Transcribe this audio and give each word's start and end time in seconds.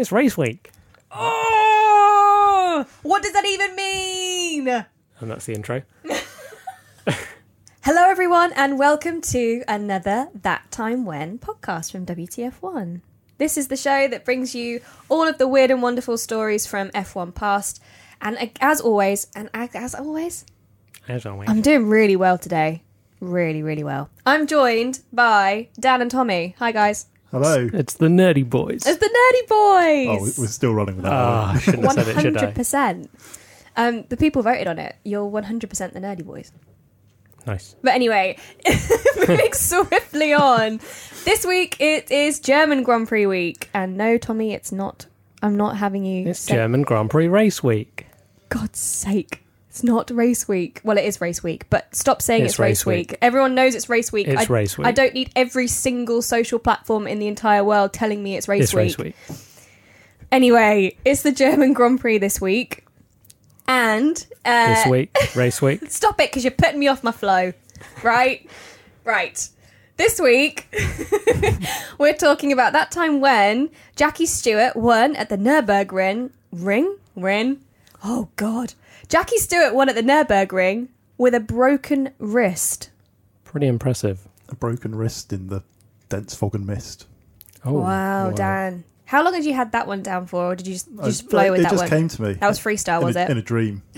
It's 0.00 0.10
race 0.10 0.34
week. 0.34 0.70
Oh, 1.10 2.86
what 3.02 3.22
does 3.22 3.34
that 3.34 3.44
even 3.44 3.76
mean? 3.76 4.66
And 4.66 5.30
that's 5.30 5.44
the 5.44 5.52
intro. 5.52 5.82
Hello, 7.82 8.08
everyone, 8.08 8.54
and 8.54 8.78
welcome 8.78 9.20
to 9.20 9.62
another 9.68 10.28
That 10.34 10.70
Time 10.70 11.04
When 11.04 11.38
podcast 11.38 11.92
from 11.92 12.06
WTF1. 12.06 13.02
This 13.36 13.58
is 13.58 13.68
the 13.68 13.76
show 13.76 14.08
that 14.08 14.24
brings 14.24 14.54
you 14.54 14.80
all 15.10 15.28
of 15.28 15.36
the 15.36 15.46
weird 15.46 15.70
and 15.70 15.82
wonderful 15.82 16.16
stories 16.16 16.66
from 16.66 16.88
F1 16.92 17.34
past. 17.34 17.82
And 18.22 18.50
as 18.58 18.80
always, 18.80 19.26
and 19.36 19.50
as 19.52 19.74
as 19.74 19.94
always, 19.94 20.46
As 21.08 21.26
always. 21.26 21.50
I'm 21.50 21.60
doing 21.60 21.90
really 21.90 22.16
well 22.16 22.38
today. 22.38 22.82
Really, 23.20 23.62
really 23.62 23.84
well. 23.84 24.08
I'm 24.24 24.46
joined 24.46 25.00
by 25.12 25.68
Dan 25.78 26.00
and 26.00 26.10
Tommy. 26.10 26.54
Hi, 26.58 26.72
guys. 26.72 27.04
Hello. 27.30 27.68
It's 27.72 27.94
the 27.94 28.08
nerdy 28.08 28.48
boys. 28.48 28.84
It's 28.86 28.98
the 28.98 29.06
Nerdy 29.06 29.46
Oh, 29.52 30.16
Boys. 30.18 30.38
Oh, 30.38 30.42
we're 30.42 30.48
still 30.48 30.74
running 30.74 30.96
with 30.96 31.04
that. 31.04 31.12
Ah, 31.12 31.52
I 31.52 31.58
shouldn't 31.60 31.84
have 31.84 31.96
One 31.96 32.04
said 32.04 32.08
it, 32.16 32.20
should 32.20 32.36
I? 32.36 32.40
hundred 32.40 32.54
percent. 32.56 33.10
Um, 33.76 34.04
the 34.08 34.16
people 34.16 34.42
voted 34.42 34.66
on 34.66 34.78
it. 34.80 34.96
You're 35.04 35.24
one 35.26 35.44
hundred 35.44 35.70
percent 35.70 35.94
the 35.94 36.00
Nerdy 36.00 36.24
Boys. 36.24 36.50
Nice. 37.46 37.76
But 37.82 37.94
anyway, 37.94 38.36
moving 39.16 39.52
swiftly 39.52 40.32
on. 40.34 40.80
This 41.24 41.46
week 41.46 41.76
it 41.80 42.10
is 42.10 42.40
German 42.40 42.82
Grand 42.82 43.06
Prix 43.08 43.26
week, 43.26 43.70
and 43.72 43.96
no, 43.96 44.18
Tommy, 44.18 44.52
it's 44.52 44.72
not. 44.72 45.06
I'm 45.42 45.56
not 45.56 45.76
having 45.76 46.04
you. 46.04 46.28
It's 46.28 46.40
say- 46.40 46.54
German 46.54 46.82
Grand 46.82 47.10
Prix 47.10 47.28
race 47.28 47.62
week. 47.62 48.06
God's 48.48 48.80
sake. 48.80 49.44
It's 49.70 49.84
not 49.84 50.10
race 50.10 50.48
week. 50.48 50.80
Well, 50.82 50.98
it 50.98 51.04
is 51.04 51.20
race 51.20 51.44
week, 51.44 51.64
but 51.70 51.94
stop 51.94 52.20
saying 52.20 52.42
it's, 52.42 52.54
It's 52.54 52.58
race, 52.58 52.68
race 52.80 52.86
week. 52.86 53.10
week. 53.12 53.18
Everyone 53.22 53.54
knows 53.54 53.76
it's 53.76 53.88
race 53.88 54.10
week. 54.10 54.26
It's 54.26 54.50
I, 54.50 54.52
race 54.52 54.76
week. 54.76 54.84
I 54.88 54.90
don't 54.90 55.14
need 55.14 55.30
every 55.36 55.68
single 55.68 56.22
social 56.22 56.58
platform 56.58 57.06
in 57.06 57.20
the 57.20 57.28
entire 57.28 57.62
world 57.62 57.92
telling 57.92 58.20
me 58.20 58.36
it's 58.36 58.48
race 58.48 58.64
it's 58.64 58.74
week. 58.74 58.98
race 58.98 58.98
week. 58.98 59.38
Anyway, 60.32 60.96
it's 61.04 61.22
the 61.22 61.30
German 61.30 61.72
Grand 61.72 62.00
Prix 62.00 62.18
this 62.18 62.40
week, 62.40 62.84
and 63.68 64.26
uh, 64.44 64.74
This 64.74 64.86
week, 64.86 65.16
race 65.36 65.62
week. 65.62 65.88
Stop 65.88 66.20
it 66.20 66.30
because 66.30 66.42
you're 66.42 66.50
putting 66.50 66.80
me 66.80 66.88
off 66.88 67.04
my 67.04 67.12
flow. 67.12 67.52
Right? 68.02 68.50
right. 69.04 69.48
This 69.96 70.18
week, 70.20 70.66
we're 71.98 72.14
talking 72.14 72.52
about 72.52 72.72
that 72.72 72.90
time 72.90 73.20
when 73.20 73.70
Jackie 73.94 74.26
Stewart 74.26 74.74
won 74.74 75.14
at 75.14 75.28
the 75.28 75.36
Nürburgring. 75.36 76.30
Ring? 76.52 76.96
Ring? 77.14 77.60
Oh, 78.02 78.28
God. 78.36 78.74
Jackie 79.10 79.38
Stewart 79.38 79.74
won 79.74 79.88
at 79.88 79.96
the 79.96 80.02
Nürburgring 80.02 80.86
with 81.18 81.34
a 81.34 81.40
broken 81.40 82.12
wrist. 82.20 82.90
Pretty 83.42 83.66
impressive. 83.66 84.28
A 84.48 84.54
broken 84.54 84.94
wrist 84.94 85.32
in 85.32 85.48
the 85.48 85.64
dense 86.08 86.32
fog 86.36 86.54
and 86.54 86.64
mist. 86.64 87.06
Oh, 87.64 87.80
wow, 87.80 88.30
Dan. 88.30 88.84
How 89.06 89.24
long 89.24 89.34
had 89.34 89.44
you 89.44 89.52
had 89.52 89.72
that 89.72 89.88
one 89.88 90.02
down 90.04 90.26
for, 90.28 90.52
or 90.52 90.54
did 90.54 90.68
you 90.68 90.74
just, 90.74 90.88
you 90.88 91.02
just 91.02 91.24
I- 91.24 91.28
flow 91.28 91.50
with 91.50 91.60
it 91.60 91.62
that 91.64 91.70
just 91.72 91.82
one? 91.82 91.90
came 91.90 92.08
to 92.08 92.22
me. 92.22 92.32
That 92.34 92.46
was 92.46 92.60
freestyle, 92.60 93.00
in 93.00 93.06
was 93.06 93.16
a, 93.16 93.22
it? 93.24 93.30
In 93.30 93.38
a 93.38 93.42
dream. 93.42 93.82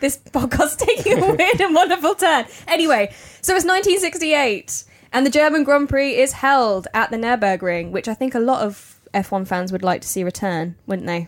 this 0.00 0.18
podcast's 0.18 0.76
taking 0.76 1.20
a 1.20 1.26
weird 1.34 1.60
and 1.60 1.74
wonderful 1.74 2.14
turn. 2.14 2.44
Anyway, 2.68 3.08
so 3.42 3.56
it's 3.56 3.64
1968, 3.64 4.84
and 5.12 5.26
the 5.26 5.30
German 5.30 5.64
Grand 5.64 5.88
Prix 5.88 6.14
is 6.16 6.30
held 6.32 6.86
at 6.94 7.10
the 7.10 7.16
Nürburgring, 7.16 7.90
which 7.90 8.06
I 8.06 8.14
think 8.14 8.36
a 8.36 8.40
lot 8.40 8.62
of 8.62 9.00
F1 9.12 9.48
fans 9.48 9.72
would 9.72 9.82
like 9.82 10.00
to 10.02 10.08
see 10.08 10.22
return, 10.22 10.76
wouldn't 10.86 11.08
they? 11.08 11.26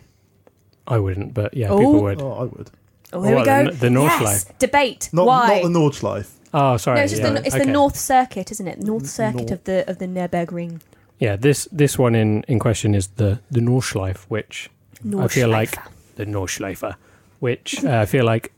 I 0.88 0.98
wouldn't, 0.98 1.34
but 1.34 1.54
yeah, 1.56 1.68
Oh. 1.70 1.78
people 1.78 2.02
would. 2.02 2.22
Oh, 2.22 2.32
I 2.32 2.42
would. 2.44 2.70
Oh, 3.12 3.22
here 3.22 3.30
we 3.30 3.36
what, 3.36 3.44
go. 3.46 3.64
the- 3.70 3.88
the 3.88 3.90
yes, 4.00 4.20
Nordschleife? 4.20 4.58
debate. 4.58 5.10
Not, 5.12 5.26
Why? 5.26 5.60
not 5.60 5.72
the 5.72 5.78
Nordschleife. 5.78 6.30
Oh, 6.54 6.76
sorry. 6.76 6.96
no, 6.98 7.02
it's 7.04 7.12
just 7.12 7.22
yeah, 7.22 7.30
the, 7.30 7.46
it's 7.46 7.54
okay. 7.54 7.64
the 7.64 7.70
North 7.70 7.96
Circuit, 7.96 8.50
isn't 8.50 8.66
it? 8.68 8.80
North 8.80 9.06
Circuit 9.06 9.46
Nor- 9.48 9.54
of 9.54 9.64
the 9.64 9.90
of 9.90 9.98
the 9.98 10.06
Nürburgring. 10.06 10.80
Yeah, 11.18 11.36
this 11.36 11.68
this 11.72 11.98
one 11.98 12.14
in, 12.14 12.44
in 12.48 12.58
question 12.58 12.94
is 12.94 13.08
the 13.16 13.40
the 13.50 13.60
Nordschleife, 13.60 14.24
which 14.28 14.70
I 15.18 15.28
feel 15.28 15.48
like 15.48 15.72
Nordschleife. 15.72 16.16
the 16.16 16.26
Nordschleife, 16.26 16.94
which 17.40 17.84
uh, 17.84 17.98
I 18.02 18.06
feel 18.06 18.24
like 18.24 18.52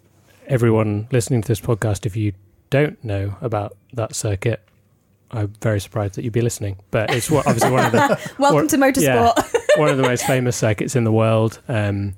everyone 0.46 1.08
listening 1.12 1.42
to 1.42 1.48
this 1.48 1.60
podcast, 1.60 2.06
if 2.06 2.16
you 2.16 2.32
don't 2.70 3.02
know 3.05 3.36
about 3.40 3.77
that 3.94 4.14
circuit, 4.14 4.61
I'm 5.30 5.52
very 5.61 5.80
surprised 5.80 6.14
that 6.14 6.24
you'd 6.24 6.33
be 6.33 6.40
listening. 6.42 6.77
But 6.90 7.11
it's 7.14 7.30
what, 7.30 7.46
obviously 7.46 7.70
one 7.72 7.86
of 7.86 7.92
the 7.92 8.33
Welcome 8.38 8.64
Or- 8.64 8.68
to 8.68 8.77
motorsport. 8.77 9.55
one 9.77 9.89
of 9.89 9.96
the 9.96 10.02
most 10.02 10.24
famous 10.27 10.56
circuits 10.56 10.96
in 10.96 11.05
the 11.05 11.12
world. 11.12 11.61
Um, 11.68 12.14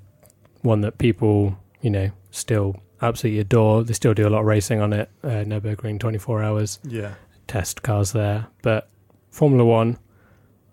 one 0.62 0.81
that 0.83 0.99
people, 0.99 1.56
you 1.81 1.91
know, 1.91 2.11
still 2.31 2.77
absolutely 3.03 3.41
adore. 3.41 3.83
They 3.84 3.94
still 3.94 4.15
do 4.15 4.27
a 4.27 4.31
lot 4.31 4.41
of 4.41 4.47
racing 4.47 4.81
on 4.81 4.93
it. 4.93 5.11
Uh, 5.25 5.44
Nurburgring, 5.44 5.99
24 5.99 6.43
hours 6.43 6.78
Yeah. 6.84 7.15
test 7.47 7.83
cars 7.83 8.12
there. 8.12 8.47
But 8.62 8.88
Formula 9.31 9.65
One, 9.65 9.99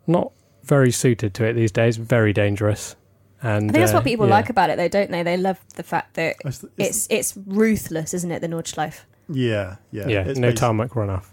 not 0.06 0.32
very 0.64 0.92
suited 0.92 1.34
to 1.36 1.46
it 1.46 1.54
these 1.54 1.72
days. 1.72 1.98
Very 1.98 2.34
dangerous. 2.34 2.96
And 3.42 3.70
I 3.70 3.74
think 3.74 3.74
that's 3.74 3.92
uh, 3.92 3.96
what 3.96 4.04
people 4.04 4.26
yeah. 4.28 4.34
like 4.34 4.50
about 4.50 4.70
it, 4.72 4.78
though, 4.78 4.88
don't 4.88 5.12
they? 5.12 5.24
They 5.24 5.38
love 5.38 5.60
the 5.76 5.84
fact 5.84 6.16
that 6.16 6.36
It's, 6.44 6.64
it's- 6.64 6.78
it's 6.78 7.08
it's 7.36 7.38
ruthless, 7.46 8.14
isn't 8.14 8.32
it? 8.32 8.40
The 8.42 8.48
Nordschleife 8.48 9.02
yeah. 9.30 9.76
Yeah. 9.92 10.08
Yeah, 10.08 10.22
It's 10.24 10.40
no 10.40 10.52
basi- 10.52 10.56
tarmac 10.56 10.92
runoff. 10.92 11.26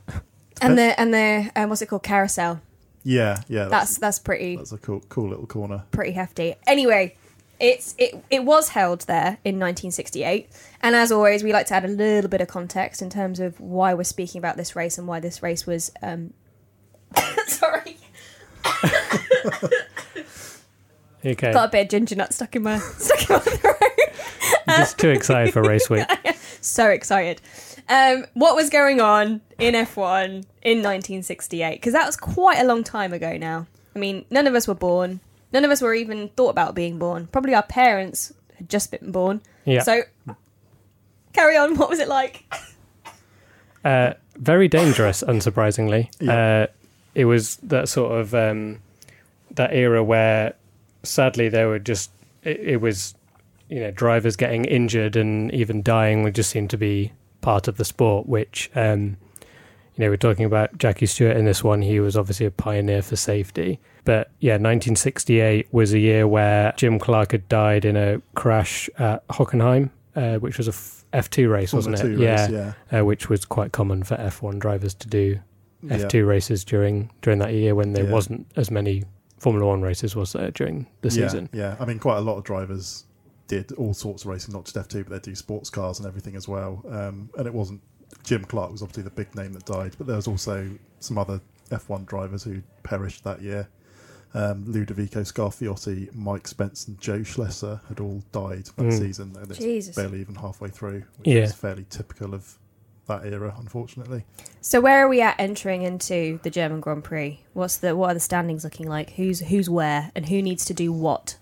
and 0.61 0.77
the 0.77 0.99
and 1.01 1.15
the 1.15 1.51
um, 1.57 1.69
what's 1.71 1.81
it 1.83 1.87
called? 1.87 2.03
Carousel. 2.03 2.61
Yeah. 3.05 3.43
Yeah. 3.49 3.67
That's 3.67 3.99
that's 3.99 4.19
pretty 4.19 4.57
that's 4.57 4.73
a 4.73 4.79
cool, 4.79 5.01
cool 5.09 5.29
little 5.29 5.47
corner. 5.47 5.85
pretty 5.93 6.13
hefty. 6.13 6.55
Anyway, 6.67 7.17
it's 7.61 7.95
it 7.99 8.25
it 8.31 8.45
was 8.45 8.71
held 8.71 9.03
there 9.03 9.39
in 9.45 9.61
1968, 9.61 10.49
and 10.83 10.97
as 10.97 11.13
always, 11.13 11.45
we 11.45 11.53
like 11.53 11.67
to 11.67 11.75
add 11.75 11.85
a 11.85 11.89
little 11.89 12.29
bit 12.31 12.41
of 12.41 12.49
context 12.49 13.01
in 13.03 13.11
terms 13.11 13.39
of 13.41 13.61
why 13.61 13.95
we're 13.95 14.03
speaking 14.05 14.39
about 14.39 14.57
this 14.57 14.75
race 14.75 14.99
and 14.99 15.07
why 15.07 15.21
this 15.21 15.43
race 15.43 15.67
was. 15.67 15.93
Um, 16.03 16.33
sorry, 17.47 17.97
Okay, 21.27 21.53
got 21.55 21.69
a 21.69 21.73
bit 21.73 21.83
of 21.85 21.89
ginger 21.91 22.17
nut 22.17 22.35
stuck 22.35 22.55
in 22.55 22.63
my 22.65 22.79
stuck 22.99 23.31
in 23.31 23.37
my 23.37 23.39
throat. 23.41 23.77
just 24.69 24.99
too 24.99 25.09
excited 25.11 25.55
for 25.55 25.63
race 25.63 25.89
week. 25.89 26.07
so 26.61 26.89
excited. 26.91 27.41
Um, 27.89 28.27
what 28.35 28.57
was 28.57 28.71
going 28.71 29.01
on 29.01 29.41
in 29.59 29.75
F1 29.75 30.27
in 30.63 30.79
1968? 30.79 31.75
Because 31.75 31.93
that 31.93 32.07
was 32.07 32.17
quite 32.17 32.59
a 32.59 32.65
long 32.65 32.83
time 32.83 33.13
ago 33.13 33.37
now. 33.37 33.67
I 33.95 33.99
mean, 33.99 34.25
none 34.31 34.47
of 34.47 34.55
us 34.55 34.67
were 34.67 34.75
born. 34.75 35.21
None 35.53 35.65
of 35.65 35.71
us 35.71 35.81
were 35.81 35.95
even 35.95 36.29
thought 36.31 36.51
about 36.51 36.75
being 36.75 36.99
born. 36.99 37.29
Probably 37.29 37.55
our 37.55 37.63
parents 37.63 38.33
had 38.57 38.69
just 38.69 38.91
been 38.91 39.13
born. 39.13 39.43
Yeah. 39.65 39.83
So, 39.83 40.03
carry 41.33 41.57
on. 41.57 41.77
What 41.77 41.91
was 41.91 41.99
it 41.99 42.09
like? 42.09 42.45
Uh, 43.85 44.15
very 44.37 44.67
dangerous, 44.67 45.23
unsurprisingly. 45.23 46.09
Yeah. 46.19 46.33
Uh, 46.33 46.67
it 47.15 47.27
was 47.27 47.57
that 47.57 47.89
sort 47.89 48.19
of 48.19 48.35
um, 48.35 48.81
that 49.53 49.75
era 49.75 50.03
where, 50.03 50.55
sadly, 51.03 51.51
there 51.51 51.69
were 51.69 51.79
just 51.79 52.11
it, 52.43 52.59
it 52.61 52.77
was, 52.81 53.15
you 53.69 53.81
know, 53.81 53.91
drivers 53.91 54.37
getting 54.37 54.65
injured 54.65 55.17
and 55.17 55.53
even 55.53 55.83
dying 55.83 56.23
would 56.23 56.35
just 56.35 56.51
seem 56.51 56.67
to 56.69 56.77
be 56.77 57.13
part 57.45 57.69
of 57.69 57.77
the 57.77 57.85
sport. 57.85 58.27
Which, 58.29 58.71
um, 58.75 59.17
you 59.95 60.05
know, 60.05 60.09
we're 60.11 60.17
talking 60.17 60.45
about 60.45 60.77
Jackie 60.79 61.07
Stewart 61.07 61.37
in 61.37 61.45
this 61.45 61.63
one. 61.63 61.83
He 61.83 62.01
was 62.01 62.17
obviously 62.17 62.47
a 62.47 62.51
pioneer 62.51 63.03
for 63.03 63.17
safety. 63.17 63.79
But 64.05 64.31
yeah, 64.41 64.55
1968 64.55 65.69
was 65.73 65.93
a 65.95 65.99
year 65.99 66.27
where 66.29 66.73
Jim 66.77 66.99
Clark 66.99 67.33
had 67.33 67.49
died 67.49 67.85
in 67.85 67.97
a 67.97 68.21
crash 68.35 68.91
at 68.99 69.27
Hockenheim, 69.29 69.91
uh, 70.15 70.37
which 70.37 70.59
was 70.59 70.69
a 70.69 70.73
f- 70.73 71.05
F2 71.31 71.51
race, 71.51 71.73
wasn't 71.73 71.97
Formula 71.99 72.15
it? 72.15 72.19
Two 72.19 72.23
yeah 72.23 72.43
race, 72.43 72.75
yeah. 72.91 73.01
uh, 73.01 73.05
which 73.05 73.29
was 73.31 73.45
quite 73.47 73.73
common 73.73 74.03
for 74.03 74.17
F1 74.17 74.59
drivers 74.59 74.93
to 74.95 75.09
do 75.09 75.39
F2 75.87 76.27
races 76.27 76.65
during 76.65 77.11
during 77.23 77.39
that 77.39 77.53
year 77.55 77.75
when 77.75 77.93
there 77.95 78.05
Yeah. 78.05 78.13
wasn't 78.13 78.47
as 78.57 78.71
many 78.71 79.05
Formula 79.39 79.67
One 79.67 79.81
races 79.83 80.17
was 80.17 80.33
there 80.33 80.51
during 80.51 80.87
the 81.03 81.09
yeah, 81.09 81.27
season. 81.29 81.49
Yeah, 81.53 81.77
I 81.79 81.85
mean, 81.85 81.99
quite 81.99 82.19
a 82.19 82.21
lot 82.23 82.37
of 82.37 82.45
drivers 82.45 83.05
did 83.49 83.73
all 83.73 83.95
sorts 83.95 84.25
of 84.25 84.31
racing, 84.31 84.55
not 84.55 84.65
just 84.65 84.77
F2, 84.77 85.07
but 85.09 85.23
they 85.23 85.31
do 85.31 85.35
sports 85.35 85.71
cars 85.71 85.99
and 85.99 86.09
everything 86.09 86.35
as 86.37 86.49
well. 86.49 86.83
Um, 86.89 87.29
and 87.37 87.47
it 87.47 87.55
wasn't 87.55 87.81
Jim 88.23 88.45
Clark 88.45 88.73
was 88.73 88.81
obviously 88.83 89.03
the 89.03 89.11
big 89.11 89.35
name 89.35 89.53
that 89.53 89.65
died, 89.67 89.95
but 89.99 90.07
there 90.07 90.17
was 90.17 90.27
also 90.29 90.71
some 91.01 91.19
other 91.19 91.41
F1 91.71 92.07
drivers 92.07 92.43
who 92.43 92.63
perished 92.83 93.25
that 93.25 93.43
year. 93.43 93.69
Um, 94.33 94.65
Ludovico 94.65 95.21
Scarfiotti, 95.21 96.13
Mike 96.15 96.49
Spence, 96.49 96.89
and 96.89 96.99
Joe 97.01 97.21
Schlesser 97.21 97.81
had 97.89 98.01
all 98.01 98.23
died 98.33 98.65
that 98.77 98.83
Mm. 98.87 98.99
season, 98.99 99.37
and 99.41 99.49
it's 99.51 99.59
Jesus. 99.61 99.95
barely 99.95 100.21
even 100.21 100.35
halfway 100.37 100.69
through, 100.71 101.05
which 101.19 101.29
Yeah. 101.29 101.43
is 101.45 101.53
fairly 101.53 101.87
typical 101.89 102.35
of 102.35 102.59
that 103.07 103.25
era, 103.27 103.55
unfortunately. 103.59 104.25
So, 104.61 104.81
where 104.81 105.05
are 105.05 105.09
we 105.09 105.21
at 105.21 105.37
entering 105.39 105.83
into 105.83 106.41
the 106.43 106.51
German 106.51 106.81
Grand 106.81 107.05
Prix? 107.05 107.41
What's 107.53 107.77
the 107.77 107.95
what 107.95 108.11
are 108.11 108.15
the 108.15 108.21
standings 108.21 108.65
looking 108.65 108.89
like? 108.89 109.11
Who's 109.11 109.41
who's 109.41 109.69
where 109.71 110.11
and 110.17 110.27
who 110.27 110.41
needs 110.43 110.65
to 110.65 110.75
do 110.75 110.91
what? 110.93 111.37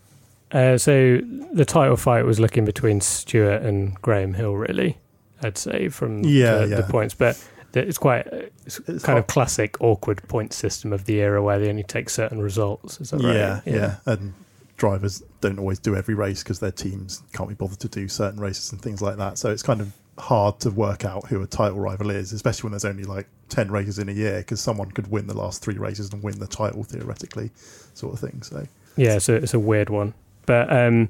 Uh, 0.52 0.76
so 0.78 1.19
the 1.52 1.64
title 1.64 1.96
fight 1.96 2.25
was 2.25 2.38
looking 2.38 2.64
between 2.64 3.00
Stewart 3.00 3.62
and 3.62 3.94
Graham 4.02 4.34
Hill, 4.34 4.54
really. 4.54 4.99
I'd 5.43 5.58
say 5.58 5.88
from 5.88 6.22
Yeah, 6.25 6.58
the, 6.58 6.66
yeah. 6.69 6.76
the 6.76 6.82
points, 6.84 7.14
but 7.14 7.43
it's 7.75 7.99
quite 7.99 8.26
it's 8.66 8.78
It's 8.81 9.02
kind 9.02 9.14
hard- 9.16 9.19
of 9.19 9.26
classic 9.28 9.81
awkward 9.81 10.22
point 10.28 10.52
system 10.52 10.93
of 10.93 11.06
the 11.06 11.20
era 11.20 11.43
where 11.43 11.58
they 11.58 11.69
only 11.69 11.82
take 11.82 12.10
certain 12.10 12.40
results. 12.40 13.00
Is 13.00 13.10
that 13.10 13.22
right? 13.22 13.34
Yeah, 13.34 13.60
yeah, 13.64 13.96
and 14.06 14.34
drivers 14.76 15.22
don't 15.40 15.58
always 15.58 15.78
do 15.78 15.96
every 15.96 16.14
race 16.14 16.43
because 16.43 16.60
their 16.60 16.70
teams 16.72 17.22
can't 17.32 17.49
be 17.49 17.54
bothered 17.54 17.81
to 17.81 17.88
do 17.88 18.06
certain 18.08 18.38
races 18.40 18.72
and 18.72 18.81
things 18.82 19.00
like 19.00 19.16
that. 19.16 19.38
So 19.38 19.50
it's 19.50 19.62
kind 19.62 19.81
of 19.81 19.93
hard 20.19 20.60
to 20.60 20.70
work 20.70 21.04
out 21.06 21.26
who 21.28 21.40
a 21.43 21.46
title 21.46 21.81
rival 21.81 22.10
is, 22.10 22.32
especially 22.32 22.64
when 22.69 22.72
there's 22.72 22.84
only 22.84 23.04
like 23.04 23.26
ten 23.49 23.70
races 23.70 23.99
in 23.99 24.08
a 24.10 24.12
year, 24.12 24.38
because 24.38 24.60
someone 24.60 24.90
could 24.90 25.10
win 25.10 25.26
the 25.26 25.37
last 25.37 25.62
three 25.62 25.78
races 25.78 26.12
and 26.12 26.22
win 26.22 26.38
the 26.38 26.46
title 26.46 26.84
theoretically, 26.84 27.50
sort 27.94 28.12
of 28.12 28.20
thing. 28.20 28.43
So 28.43 28.66
Yeah, 28.96 29.19
so 29.19 29.34
it's 29.34 29.54
a 29.54 29.58
weird 29.58 29.88
one. 29.88 30.12
But 30.46 30.72
um, 30.72 31.08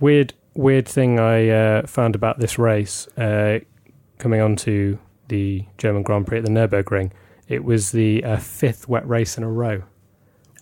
weird, 0.00 0.34
weird 0.54 0.86
thing 0.88 1.18
I 1.18 1.48
uh, 1.48 1.86
found 1.86 2.14
about 2.14 2.38
this 2.38 2.58
race 2.58 3.08
uh, 3.16 3.60
coming 4.18 4.40
on 4.40 4.56
to 4.56 4.98
the 5.28 5.64
German 5.78 6.02
Grand 6.02 6.26
Prix 6.26 6.38
at 6.38 6.44
the 6.44 6.50
Nürburgring. 6.50 7.12
It 7.48 7.64
was 7.64 7.90
the 7.92 8.22
uh, 8.24 8.36
fifth 8.38 8.88
wet 8.88 9.06
race 9.08 9.36
in 9.36 9.44
a 9.44 9.50
row. 9.50 9.82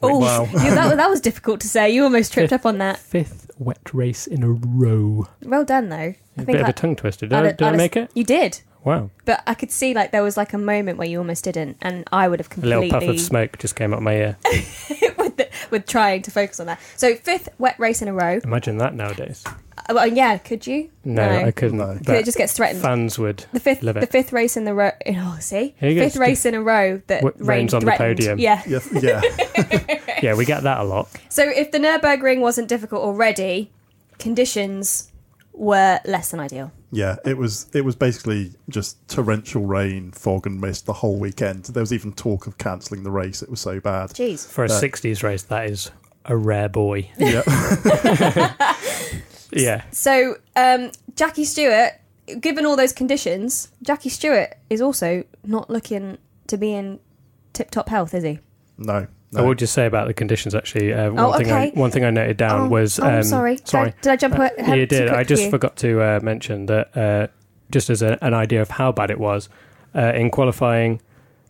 Oh, 0.02 0.18
Wow. 0.18 0.44
yeah, 0.54 0.74
that, 0.74 0.96
that 0.96 1.10
was 1.10 1.20
difficult 1.20 1.60
to 1.60 1.68
say. 1.68 1.90
You 1.90 2.04
almost 2.04 2.32
tripped 2.32 2.54
up 2.54 2.64
on 2.64 2.78
that. 2.78 2.98
Fifth 2.98 3.50
wet 3.58 3.92
race 3.92 4.26
in 4.26 4.42
a 4.42 4.50
row. 4.50 5.28
Well 5.42 5.64
done, 5.64 5.90
though. 5.90 5.96
I 5.96 6.16
A 6.36 6.36
think 6.36 6.46
bit 6.52 6.60
of 6.62 6.68
a 6.68 6.72
tongue 6.72 6.96
twister. 6.96 7.26
Did 7.26 7.34
I'd- 7.36 7.56
did 7.58 7.62
I 7.62 7.68
I'd- 7.68 7.76
make 7.76 7.96
it? 7.96 8.10
You 8.14 8.24
did, 8.24 8.62
Wow. 8.82 9.10
but 9.26 9.42
I 9.46 9.52
could 9.52 9.70
see 9.70 9.92
like 9.92 10.10
there 10.10 10.22
was 10.22 10.38
like 10.38 10.54
a 10.54 10.58
moment 10.58 10.96
where 10.96 11.06
you 11.06 11.18
almost 11.18 11.44
didn't, 11.44 11.76
and 11.82 12.08
I 12.10 12.28
would 12.28 12.40
have 12.40 12.46
A 12.46 12.50
completely 12.50 12.86
little 12.86 13.00
puff 13.00 13.08
of 13.10 13.20
smoke 13.20 13.58
just 13.58 13.76
came 13.76 13.92
up 13.92 14.00
my 14.00 14.14
ear. 14.14 14.38
with, 15.70 15.86
the, 15.86 15.92
trying 15.92 16.22
to 16.22 16.30
focus 16.30 16.60
on 16.60 16.66
that. 16.66 16.80
So 16.96 17.14
fifth 17.14 17.48
wet 17.58 17.78
race 17.78 18.02
in 18.02 18.08
a 18.08 18.12
row. 18.12 18.40
Imagine 18.44 18.78
that 18.78 18.94
nowadays. 18.94 19.44
Uh, 19.46 19.52
Well, 19.94 20.06
yeah, 20.06 20.38
could 20.38 20.66
you? 20.66 20.90
No, 21.04 21.22
I 21.28 21.50
couldn't. 21.50 21.78
No. 21.78 21.96
Could 22.04 22.16
it 22.16 22.24
just 22.24 22.36
gets 22.38 22.52
threatened? 22.52 22.82
fans 22.82 23.18
would. 23.18 23.44
The 23.52 23.60
fifth, 23.60 23.82
Love 23.82 23.96
it. 23.96 24.00
the 24.00 24.06
fifth 24.06 24.32
race 24.32 24.56
in 24.56 24.64
the 24.64 24.74
row. 24.74 24.90
Oh, 25.06 25.36
see, 25.40 25.74
Here 25.80 25.88
you 25.90 25.94
go, 25.96 26.02
fifth 26.02 26.12
Steve. 26.12 26.20
race 26.20 26.44
in 26.46 26.54
a 26.54 26.62
row 26.62 27.00
that 27.06 27.22
W- 27.22 27.34
rain 27.44 27.58
rains 27.60 27.74
on 27.74 27.80
the 27.80 27.86
threatened. 27.86 28.16
podium. 28.18 28.38
Yeah. 28.38 28.62
Yeah, 28.66 28.80
yeah, 29.00 30.00
Yeah, 30.22 30.34
we 30.34 30.44
get 30.44 30.62
that 30.64 30.78
a 30.78 30.84
lot. 30.84 31.08
So 31.30 31.42
if 31.48 31.70
the 31.72 31.78
Nurburgring 31.78 32.40
wasn't 32.40 32.68
difficult 32.68 33.02
already, 33.02 33.70
conditions 34.18 35.10
were 35.54 35.98
less 36.04 36.30
than 36.30 36.40
ideal. 36.40 36.72
Yeah. 36.90 37.16
It 37.24 37.36
was 37.38 37.66
it 37.72 37.84
was 37.84 37.96
basically 37.96 38.52
just 38.68 38.96
torrential 39.08 39.64
rain, 39.66 40.12
fog, 40.12 40.46
and 40.46 40.60
mist 40.60 40.86
the 40.86 40.92
whole 40.92 41.16
weekend. 41.18 41.64
There 41.64 41.82
was 41.82 41.92
even 41.92 42.12
talk 42.12 42.46
of 42.46 42.58
cancelling 42.58 43.02
the 43.02 43.10
race. 43.10 43.42
It 43.42 43.50
was 43.50 43.60
so 43.60 43.80
bad. 43.80 44.10
Jeez. 44.10 44.46
For 44.46 44.64
a 44.64 44.66
Uh, 44.68 44.80
60s 44.80 45.22
race, 45.22 45.42
that 45.44 45.68
is 45.70 45.90
a 46.26 46.36
rare 46.36 46.68
boy. 46.68 47.10
Yeah, 47.18 47.42
Yeah. 49.52 49.82
So 49.90 50.36
um, 50.56 50.90
Jackie 51.16 51.44
Stewart, 51.44 51.92
given 52.40 52.64
all 52.66 52.76
those 52.76 52.92
conditions, 52.92 53.68
Jackie 53.82 54.08
Stewart 54.10 54.54
is 54.68 54.80
also 54.80 55.24
not 55.44 55.68
looking 55.70 56.18
to 56.46 56.56
be 56.56 56.72
in 56.72 57.00
tip-top 57.52 57.88
health, 57.88 58.14
is 58.14 58.22
he? 58.24 58.38
no, 58.78 59.06
I 59.36 59.40
no. 59.42 59.46
will 59.46 59.54
just 59.54 59.72
say 59.74 59.86
about 59.86 60.08
the 60.08 60.14
conditions. 60.14 60.54
Actually, 60.54 60.92
uh, 60.92 61.12
one 61.12 61.18
Oh, 61.24 61.32
thing 61.38 61.52
I 61.52 61.70
one 61.70 61.90
thing 61.90 62.04
I 62.04 62.10
noted 62.10 62.36
down 62.36 62.62
oh, 62.62 62.68
was 62.68 62.98
oh, 62.98 63.08
um, 63.18 63.22
sorry. 63.22 63.56
Did 63.56 63.62
I- 63.66 63.70
sorry. 63.70 63.94
Did 64.02 64.10
I, 64.12 64.16
jump 64.16 64.38
Uh, 64.38 64.48
ahead 64.58 64.78
you 64.78 64.86
did. 64.86 65.08
I 65.08 65.22
just 65.22 65.44
you? 65.44 65.50
forgot 65.50 65.76
to 65.76 66.00
uh, 66.02 66.20
mention 66.22 66.66
that 66.66 66.96
uh, 66.96 67.26
just 67.70 67.90
as 67.90 68.02
a, 68.02 68.18
an 68.22 68.34
idea 68.34 68.60
of 68.60 68.70
how 68.70 68.90
bad 68.90 69.10
it 69.10 69.20
was 69.20 69.48
uh, 69.94 70.12
in 70.14 70.30
qualifying. 70.30 71.00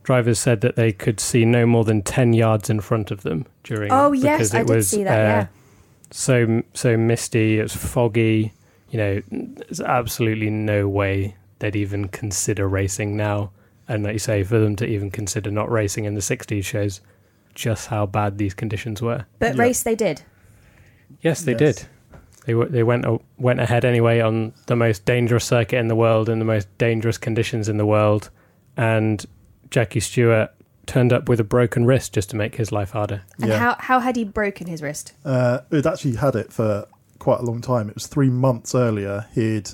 Drivers 0.02 0.38
said 0.38 0.60
that 0.62 0.76
they 0.76 0.92
could 0.92 1.20
see 1.20 1.44
no 1.44 1.64
more 1.66 1.84
than 1.84 2.02
ten 2.02 2.32
yards 2.32 2.68
in 2.70 2.80
front 2.80 3.10
of 3.10 3.22
them 3.22 3.46
during. 3.64 3.90
Oh 3.92 4.12
yes, 4.12 4.38
because 4.38 4.54
I 4.54 4.60
it 4.60 4.66
did 4.66 4.76
was, 4.76 4.88
see 4.88 5.04
that. 5.04 5.12
uh, 5.18 5.22
yeah. 5.22 5.46
so 6.10 6.62
so 6.74 6.96
misty. 6.96 7.58
It 7.58 7.62
was 7.62 7.76
foggy. 7.76 8.52
You 8.90 8.98
know, 8.98 9.22
there's 9.30 9.80
absolutely 9.80 10.50
no 10.50 10.88
way 10.88 11.36
they'd 11.60 11.76
even 11.76 12.08
consider 12.08 12.68
racing 12.68 13.16
now. 13.16 13.52
And 13.88 14.02
like 14.04 14.14
you 14.14 14.18
say, 14.18 14.42
for 14.42 14.58
them 14.58 14.74
to 14.76 14.86
even 14.86 15.10
consider 15.10 15.50
not 15.50 15.70
racing 15.70 16.04
in 16.04 16.14
the 16.14 16.20
60s 16.20 16.64
shows 16.64 17.00
just 17.54 17.88
how 17.88 18.06
bad 18.06 18.38
these 18.38 18.54
conditions 18.54 19.02
were. 19.02 19.26
But 19.38 19.56
yeah. 19.56 19.62
race 19.62 19.82
they 19.82 19.94
did. 19.94 20.22
Yes, 21.22 21.42
they 21.42 21.52
Yes. 21.52 21.58
did. 21.58 21.86
They 22.46 22.54
were, 22.54 22.66
they 22.66 22.82
went 22.82 23.04
o- 23.04 23.22
went 23.36 23.60
ahead 23.60 23.84
anyway 23.84 24.20
on 24.20 24.54
the 24.66 24.76
most 24.76 25.04
dangerous 25.04 25.44
circuit 25.44 25.78
in 25.78 25.88
the 25.88 25.96
world 25.96 26.28
and 26.28 26.40
the 26.40 26.44
most 26.46 26.66
dangerous 26.78 27.18
conditions 27.18 27.68
in 27.68 27.76
the 27.76 27.84
world, 27.86 28.30
and 28.76 29.24
Jackie 29.70 30.00
Stewart 30.00 30.50
turned 30.86 31.12
up 31.12 31.28
with 31.28 31.38
a 31.38 31.44
broken 31.44 31.84
wrist 31.84 32.14
just 32.14 32.30
to 32.30 32.36
make 32.36 32.56
his 32.56 32.72
life 32.72 32.90
harder. 32.92 33.22
And 33.38 33.48
yeah. 33.50 33.58
how 33.58 33.76
how 33.78 34.00
had 34.00 34.16
he 34.16 34.24
broken 34.24 34.66
his 34.66 34.82
wrist? 34.82 35.12
Uh, 35.24 35.60
it 35.70 35.84
actually 35.84 36.16
had 36.16 36.34
it 36.34 36.52
for 36.52 36.86
quite 37.18 37.40
a 37.40 37.44
long 37.44 37.60
time. 37.60 37.88
It 37.90 37.94
was 37.94 38.06
three 38.06 38.30
months 38.30 38.74
earlier. 38.74 39.26
He'd 39.34 39.68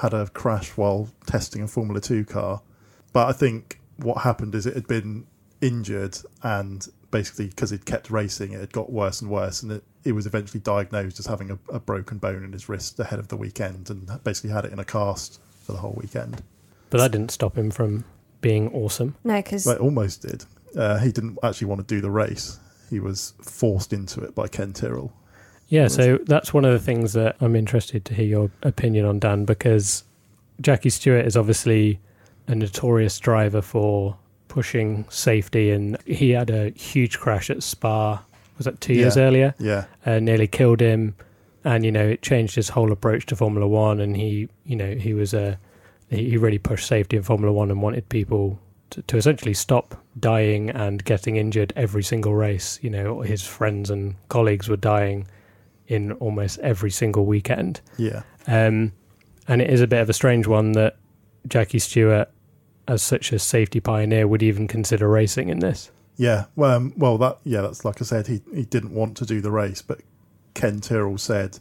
had 0.00 0.14
a 0.14 0.28
crash 0.28 0.70
while 0.76 1.08
testing 1.26 1.62
a 1.62 1.66
Formula 1.66 2.00
Two 2.00 2.24
car, 2.24 2.62
but 3.12 3.28
I 3.28 3.32
think 3.32 3.80
what 3.96 4.18
happened 4.22 4.54
is 4.54 4.64
it 4.64 4.74
had 4.74 4.86
been 4.86 5.26
injured, 5.60 6.18
and 6.42 6.86
basically 7.12 7.46
because 7.46 7.70
he'd 7.70 7.86
kept 7.86 8.10
racing, 8.10 8.52
it 8.52 8.58
had 8.58 8.72
got 8.72 8.90
worse 8.90 9.20
and 9.20 9.30
worse, 9.30 9.62
and 9.62 9.70
it, 9.70 9.84
it 10.02 10.12
was 10.12 10.26
eventually 10.26 10.58
diagnosed 10.58 11.20
as 11.20 11.26
having 11.26 11.52
a, 11.52 11.58
a 11.68 11.78
broken 11.78 12.18
bone 12.18 12.42
in 12.42 12.52
his 12.52 12.68
wrist 12.68 12.98
ahead 12.98 13.20
of 13.20 13.28
the 13.28 13.36
weekend, 13.36 13.88
and 13.88 14.08
basically 14.24 14.50
had 14.50 14.64
it 14.64 14.72
in 14.72 14.80
a 14.80 14.84
cast 14.84 15.40
for 15.62 15.70
the 15.70 15.78
whole 15.78 15.94
weekend. 15.96 16.42
But 16.90 16.98
that 16.98 17.12
didn't 17.12 17.30
stop 17.30 17.56
him 17.56 17.70
from 17.70 18.04
being 18.40 18.68
awesome. 18.72 19.14
No, 19.22 19.36
because 19.36 19.64
Well, 19.64 19.76
it 19.76 19.80
almost 19.80 20.22
did. 20.22 20.44
Uh, 20.76 20.98
he 20.98 21.12
didn't 21.12 21.38
actually 21.44 21.68
want 21.68 21.86
to 21.86 21.94
do 21.94 22.00
the 22.00 22.10
race. 22.10 22.58
He 22.90 22.98
was 22.98 23.34
forced 23.40 23.92
into 23.92 24.22
it 24.22 24.34
by 24.34 24.48
Ken 24.48 24.72
Tyrrell. 24.72 25.12
Yeah, 25.68 25.88
so 25.88 26.18
that's 26.26 26.52
one 26.52 26.66
of 26.66 26.72
the 26.72 26.78
things 26.78 27.14
that 27.14 27.36
I'm 27.40 27.56
interested 27.56 28.04
to 28.06 28.14
hear 28.14 28.26
your 28.26 28.50
opinion 28.62 29.06
on, 29.06 29.18
Dan, 29.18 29.46
because 29.46 30.04
Jackie 30.60 30.90
Stewart 30.90 31.24
is 31.24 31.34
obviously 31.34 31.98
a 32.46 32.54
notorious 32.54 33.18
driver 33.18 33.62
for 33.62 34.18
pushing 34.52 35.06
safety, 35.08 35.70
and 35.70 35.96
he 36.04 36.30
had 36.30 36.50
a 36.50 36.68
huge 36.70 37.18
crash 37.18 37.48
at 37.48 37.62
Spa. 37.62 38.22
Was 38.58 38.66
that 38.66 38.82
two 38.82 38.92
years 38.92 39.16
earlier? 39.16 39.54
Yeah, 39.58 39.86
uh, 40.04 40.18
nearly 40.18 40.46
killed 40.46 40.80
him, 40.80 41.14
and 41.64 41.86
you 41.86 41.90
know 41.90 42.06
it 42.06 42.20
changed 42.20 42.54
his 42.54 42.68
whole 42.68 42.92
approach 42.92 43.24
to 43.26 43.36
Formula 43.36 43.66
One. 43.66 43.98
And 43.98 44.14
he, 44.14 44.48
you 44.66 44.76
know, 44.76 44.94
he 44.94 45.14
was 45.14 45.32
a 45.32 45.58
he 46.10 46.28
he 46.30 46.36
really 46.36 46.58
pushed 46.58 46.86
safety 46.86 47.16
in 47.16 47.22
Formula 47.22 47.50
One 47.50 47.70
and 47.70 47.80
wanted 47.80 48.10
people 48.10 48.58
to, 48.90 49.00
to 49.00 49.16
essentially 49.16 49.54
stop 49.54 49.96
dying 50.20 50.68
and 50.68 51.02
getting 51.02 51.36
injured 51.36 51.72
every 51.74 52.02
single 52.02 52.34
race. 52.34 52.78
You 52.82 52.90
know, 52.90 53.22
his 53.22 53.42
friends 53.42 53.88
and 53.88 54.16
colleagues 54.28 54.68
were 54.68 54.76
dying 54.76 55.26
in 55.88 56.12
almost 56.12 56.58
every 56.58 56.90
single 56.90 57.24
weekend. 57.24 57.80
yeah. 57.96 58.22
Um, 58.46 58.92
and 59.48 59.60
it 59.62 59.70
is 59.70 59.80
a 59.80 59.86
bit 59.86 60.00
of 60.00 60.08
a 60.10 60.12
strange 60.12 60.46
one 60.46 60.72
that 60.72 60.96
Jackie 61.48 61.78
Stewart, 61.80 62.28
as 62.88 63.02
such 63.02 63.32
a 63.32 63.38
safety 63.38 63.80
pioneer, 63.80 64.26
would 64.26 64.42
even 64.42 64.68
consider 64.68 65.08
racing 65.08 65.48
in 65.48 65.60
this. 65.60 65.90
Yeah, 66.16 66.46
well, 66.56 66.76
um, 66.76 66.92
well, 66.96 67.18
that 67.18 67.38
yeah, 67.44 67.62
that's 67.62 67.84
like 67.84 68.00
I 68.00 68.04
said. 68.04 68.26
He 68.26 68.42
he 68.54 68.64
didn't 68.64 68.92
want 68.92 69.16
to 69.18 69.26
do 69.26 69.40
the 69.40 69.50
race, 69.50 69.82
but 69.82 70.00
Ken 70.54 70.80
Tyrrell 70.80 71.18
said, 71.18 71.58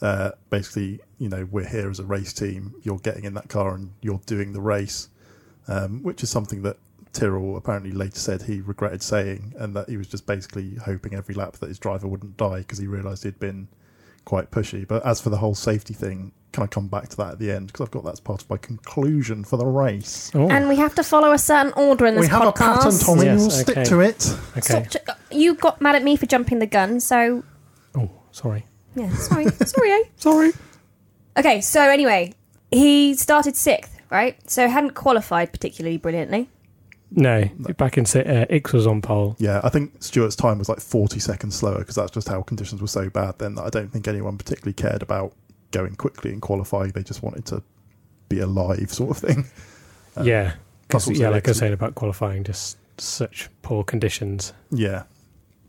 uh, 0.00 0.32
basically, 0.50 1.00
you 1.18 1.28
know, 1.28 1.46
we're 1.50 1.68
here 1.68 1.88
as 1.90 2.00
a 2.00 2.04
race 2.04 2.32
team. 2.32 2.74
You're 2.82 2.98
getting 2.98 3.24
in 3.24 3.34
that 3.34 3.48
car 3.48 3.74
and 3.74 3.92
you're 4.00 4.20
doing 4.26 4.52
the 4.52 4.60
race, 4.60 5.08
um, 5.68 6.02
which 6.02 6.22
is 6.22 6.30
something 6.30 6.62
that 6.62 6.76
Tyrrell 7.12 7.56
apparently 7.56 7.92
later 7.92 8.18
said 8.18 8.42
he 8.42 8.60
regretted 8.60 9.02
saying, 9.02 9.54
and 9.56 9.74
that 9.76 9.88
he 9.88 9.96
was 9.96 10.08
just 10.08 10.26
basically 10.26 10.74
hoping 10.84 11.14
every 11.14 11.34
lap 11.34 11.54
that 11.54 11.68
his 11.68 11.78
driver 11.78 12.08
wouldn't 12.08 12.36
die 12.36 12.58
because 12.58 12.78
he 12.78 12.86
realised 12.86 13.22
he'd 13.22 13.38
been 13.38 13.68
quite 14.24 14.50
pushy. 14.50 14.86
But 14.86 15.04
as 15.04 15.20
for 15.20 15.30
the 15.30 15.36
whole 15.38 15.54
safety 15.54 15.94
thing, 15.94 16.32
can 16.52 16.62
I 16.62 16.66
come 16.66 16.86
back 16.88 17.08
to 17.08 17.16
that 17.16 17.32
at 17.32 17.38
the 17.40 17.50
end 17.50 17.66
because 17.66 17.80
I've 17.84 17.90
got 17.90 18.04
that 18.04 18.12
as 18.12 18.20
part 18.20 18.42
of 18.42 18.48
my 18.48 18.56
conclusion 18.56 19.42
for 19.44 19.56
the 19.56 19.66
race. 19.66 20.30
Oh, 20.34 20.48
and 20.48 20.68
we 20.68 20.76
have 20.76 20.94
to 20.94 21.02
follow 21.02 21.32
a 21.32 21.38
certain 21.38 21.72
order 21.76 22.06
in 22.06 22.14
this 22.14 22.22
we 22.22 22.28
have 22.28 22.42
podcast. 22.42 22.48
a 22.48 22.52
pattern, 22.52 22.98
Tommy. 23.00 23.24
Yes, 23.24 23.40
we'll 23.40 23.50
stick 23.50 23.76
okay. 23.76 23.84
to 23.84 24.00
it. 24.00 24.36
okay. 24.56 24.84
Stop 24.88 25.18
you 25.32 25.54
got 25.54 25.80
mad 25.80 25.96
at 25.96 26.02
me 26.04 26.16
for 26.16 26.26
jumping 26.26 26.60
the 26.60 26.66
gun, 26.66 27.00
so 27.00 27.42
Oh, 27.96 28.08
sorry. 28.30 28.66
yeah, 28.94 29.12
sorry, 29.14 29.46
sorry. 29.66 29.90
Eh? 29.90 30.02
Sorry. 30.16 30.52
Okay, 31.36 31.60
so 31.60 31.80
anyway, 31.80 32.32
he 32.70 33.14
started 33.14 33.56
sixth, 33.56 33.98
right? 34.10 34.38
So 34.48 34.68
hadn't 34.68 34.94
qualified 34.94 35.52
particularly 35.52 35.96
brilliantly. 35.98 36.48
No, 37.16 37.48
back 37.76 37.96
in 37.96 38.04
uh, 38.04 38.46
Ickx 38.50 38.72
was 38.72 38.86
on 38.86 39.00
pole. 39.00 39.36
Yeah, 39.38 39.60
I 39.62 39.68
think 39.68 40.02
Stewart's 40.02 40.34
time 40.36 40.58
was 40.58 40.68
like 40.68 40.80
40 40.80 41.20
seconds 41.20 41.54
slower 41.54 41.78
because 41.78 41.94
that's 41.94 42.10
just 42.10 42.28
how 42.28 42.42
conditions 42.42 42.80
were 42.82 42.88
so 42.88 43.08
bad 43.08 43.38
then 43.38 43.54
that 43.54 43.62
I 43.62 43.70
don't 43.70 43.92
think 43.92 44.08
anyone 44.08 44.36
particularly 44.36 44.72
cared 44.74 45.00
about 45.02 45.32
going 45.70 45.94
quickly 45.94 46.32
and 46.32 46.42
qualifying. 46.42 46.90
They 46.90 47.02
just 47.04 47.22
wanted 47.22 47.46
to 47.46 47.62
be 48.28 48.40
alive, 48.40 48.92
sort 48.92 49.10
of 49.10 49.18
thing. 49.18 49.46
Um, 50.16 50.28
yeah, 50.28 50.52
plus 50.90 51.10
yeah, 51.10 51.28
like 51.28 51.48
I 51.48 51.50
was 51.50 51.58
saying 51.58 51.72
about 51.72 51.96
qualifying, 51.96 52.44
just 52.44 52.78
such 52.98 53.48
poor 53.62 53.82
conditions. 53.82 54.52
Yeah. 54.70 55.02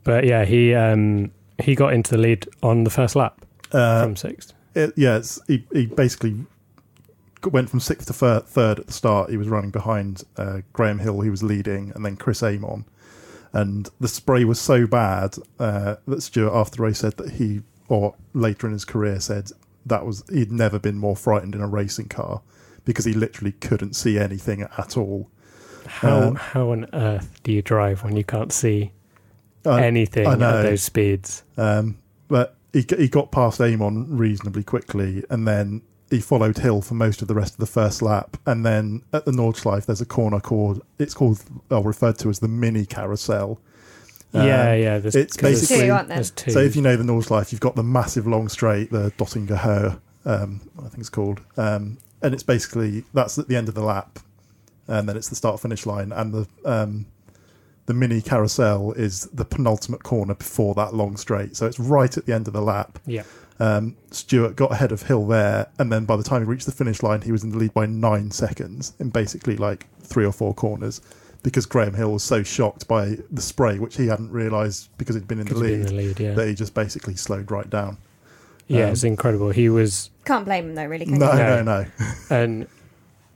But 0.03 0.23
yeah, 0.25 0.45
he 0.45 0.75
um, 0.75 1.31
he 1.57 1.73
got 1.73 1.93
into 1.95 2.11
the 2.11 2.19
lead 2.19 2.47
on 2.61 2.83
the 2.83 2.91
first 2.91 3.15
lap 3.15 3.43
Uh, 3.71 4.03
from 4.03 4.15
sixth. 4.15 4.53
it, 4.75 4.93
yeah, 4.95 5.17
it's, 5.17 5.39
he, 5.47 5.65
he 5.73 5.87
basically 5.87 6.45
went 7.53 7.69
from 7.69 7.79
sixth 7.79 8.07
to 8.07 8.13
third 8.13 8.79
at 8.79 8.87
the 8.87 8.93
start. 8.93 9.29
He 9.29 9.37
was 9.37 9.47
running 9.47 9.71
behind 9.71 10.23
uh, 10.37 10.61
Graham 10.73 10.99
Hill, 10.99 11.21
he 11.21 11.29
was 11.29 11.43
leading, 11.43 11.91
and 11.95 12.05
then 12.05 12.15
Chris 12.17 12.43
Amon. 12.43 12.85
And 13.53 13.89
the 13.99 14.07
spray 14.07 14.43
was 14.43 14.59
so 14.59 14.85
bad 14.85 15.35
uh, 15.59 15.95
that 16.07 16.21
Stewart, 16.21 16.53
after 16.53 16.77
the 16.77 16.83
race, 16.83 16.99
said 16.99 17.17
that 17.17 17.31
he, 17.33 17.61
or 17.87 18.15
later 18.33 18.67
in 18.67 18.73
his 18.73 18.85
career, 18.85 19.19
said 19.19 19.51
that 19.85 20.05
was 20.05 20.23
he'd 20.29 20.51
never 20.51 20.79
been 20.79 20.97
more 20.97 21.15
frightened 21.15 21.55
in 21.55 21.61
a 21.61 21.67
racing 21.67 22.09
car 22.09 22.41
because 22.83 23.05
he 23.05 23.13
literally 23.13 23.53
couldn't 23.53 23.95
see 23.95 24.19
anything 24.19 24.63
at 24.63 24.97
all. 24.97 25.29
How 25.85 26.21
um, 26.21 26.35
how 26.35 26.71
on 26.71 26.87
earth 26.93 27.39
do 27.43 27.51
you 27.51 27.61
drive 27.61 28.03
when 28.03 28.15
you 28.15 28.23
can't 28.23 28.51
see 28.51 28.91
Uh, 29.65 29.75
anything 29.75 30.27
I 30.27 30.33
at 30.33 30.63
those 30.63 30.83
speeds? 30.83 31.43
Um, 31.57 31.97
but 32.27 32.57
he 32.73 32.85
he 32.97 33.07
got 33.07 33.31
past 33.31 33.61
Amon 33.61 34.17
reasonably 34.17 34.63
quickly, 34.63 35.23
and 35.29 35.47
then 35.47 35.81
he 36.09 36.19
followed 36.19 36.57
Hill 36.59 36.81
for 36.81 36.93
most 36.93 37.21
of 37.21 37.27
the 37.27 37.33
rest 37.35 37.53
of 37.53 37.59
the 37.59 37.65
first 37.65 38.01
lap. 38.01 38.37
And 38.45 38.65
then 38.65 39.01
at 39.13 39.25
the 39.25 39.31
Nordschleife, 39.31 39.85
there's 39.85 40.01
a 40.01 40.05
corner 40.05 40.39
called 40.39 40.81
it's 40.99 41.13
called 41.13 41.41
or 41.69 41.81
referred 41.83 42.17
to 42.19 42.29
as 42.29 42.39
the 42.39 42.47
mini 42.47 42.85
carousel, 42.85 43.59
yeah, 44.31 44.41
Um, 44.41 44.47
yeah. 44.79 44.99
There's, 44.99 45.15
it's 45.15 45.35
'cause 45.37 45.41
there's- 45.41 45.59
basically- 45.61 45.85
Two, 45.87 45.91
aren't 45.93 46.07
there? 46.09 46.17
there's 46.17 46.31
two. 46.31 46.51
So 46.51 46.59
if 46.59 46.75
you 46.75 46.81
know 46.81 46.95
the 46.95 47.03
Nordschleife, 47.03 47.51
you've 47.51 47.61
got 47.61 47.75
the 47.75 47.83
massive 47.83 48.27
long 48.27 48.49
straight, 48.49 48.91
the 48.91 49.11
Döttinger 49.17 49.57
Höhe, 49.59 49.97
um, 50.25 50.61
I 50.77 50.81
think 50.83 50.99
it's 50.99 51.09
called, 51.09 51.41
um, 51.57 51.97
and 52.21 52.33
it's 52.33 52.43
basically 52.43 53.03
that's 53.13 53.37
at 53.37 53.47
the 53.47 53.55
end 53.55 53.67
of 53.69 53.75
the 53.75 53.83
lap, 53.83 54.19
and 54.87 55.07
then 55.09 55.15
it's 55.17 55.29
the 55.29 55.35
start 55.35 55.59
finish 55.59 55.85
line, 55.85 56.11
and 56.11 56.33
the 56.33 56.47
um, 56.65 57.05
the 57.87 57.93
mini 57.93 58.19
carousel 58.21 58.91
is 58.93 59.29
the 59.31 59.45
penultimate 59.45 60.01
corner 60.03 60.33
before 60.33 60.73
that 60.73 60.93
long 60.95 61.15
straight. 61.17 61.55
So 61.55 61.65
it's 61.67 61.79
right 61.79 62.17
at 62.17 62.25
the 62.25 62.33
end 62.33 62.47
of 62.47 62.53
the 62.53 62.61
lap. 62.61 62.97
yeah, 63.05 63.23
Um, 63.59 63.95
Stewart 64.11 64.55
got 64.55 64.71
ahead 64.71 64.91
of 64.91 65.03
Hill 65.03 65.25
there, 65.27 65.67
and 65.79 65.91
then 65.91 66.05
by 66.05 66.17
the 66.17 66.23
time 66.23 66.41
he 66.41 66.45
reached 66.47 66.65
the 66.65 66.71
finish 66.73 67.01
line, 67.01 67.21
he 67.21 67.31
was 67.31 67.43
in 67.43 67.51
the 67.51 67.57
lead 67.57 67.73
by 67.73 67.85
nine 67.85 68.31
seconds 68.31 68.93
in 68.99 69.09
basically 69.09 69.55
like 69.55 69.87
three 70.01 70.25
or 70.25 70.31
four 70.33 70.53
corners. 70.53 71.01
Because 71.41 71.65
Graham 71.67 71.93
Hill 71.93 72.11
was 72.11 72.23
so 72.23 72.41
shocked 72.41 72.87
by 72.87 73.17
the 73.31 73.41
spray, 73.41 73.77
which 73.77 73.95
he 73.97 74.07
hadn't 74.07 74.31
realised 74.31 74.89
because 74.97 75.15
he'd 75.15 75.27
been 75.27 75.39
in 75.39 75.45
the 75.45 75.55
lead, 75.55 75.69
been 75.69 75.79
in 75.81 75.85
the 75.85 75.93
lead. 75.93 76.19
Yeah, 76.19 76.33
that 76.33 76.47
he 76.47 76.55
just 76.55 76.73
basically 76.73 77.15
slowed 77.15 77.51
right 77.51 77.69
down. 77.69 77.97
yeah. 78.67 78.85
um, 78.85 78.91
it's 78.93 79.03
incredible. 79.03 79.51
He 79.51 79.69
was 79.69 80.09
Can't 80.25 80.43
blame 80.43 80.69
him 80.69 80.75
though, 80.75 80.85
really. 80.85 81.05
Can 81.05 81.19
No, 81.19 81.31
you? 81.33 81.37
no, 81.37 81.61
No. 81.61 81.85
no. 81.99 82.11
and 82.31 82.67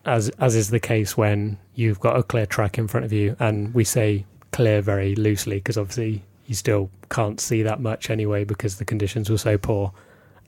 as 0.05 0.29
as 0.39 0.55
is 0.55 0.71
the 0.71 0.79
case 0.79 1.15
when 1.17 1.59
you've 1.75 1.99
got 1.99 2.17
a 2.17 2.23
clear 2.23 2.47
track 2.47 2.77
in 2.79 2.88
front 2.88 3.05
of 3.05 3.13
you, 3.13 3.35
and 3.39 3.73
we 3.75 3.83
say 3.83 4.25
clear 4.51 4.81
very 4.81 5.13
loosely 5.15 5.57
because 5.57 5.77
obviously 5.77 6.23
you 6.47 6.55
still 6.55 6.89
can't 7.11 7.39
see 7.39 7.61
that 7.61 7.79
much 7.79 8.09
anyway 8.09 8.43
because 8.43 8.77
the 8.77 8.85
conditions 8.85 9.29
were 9.29 9.38
so 9.38 9.55
poor. 9.55 9.93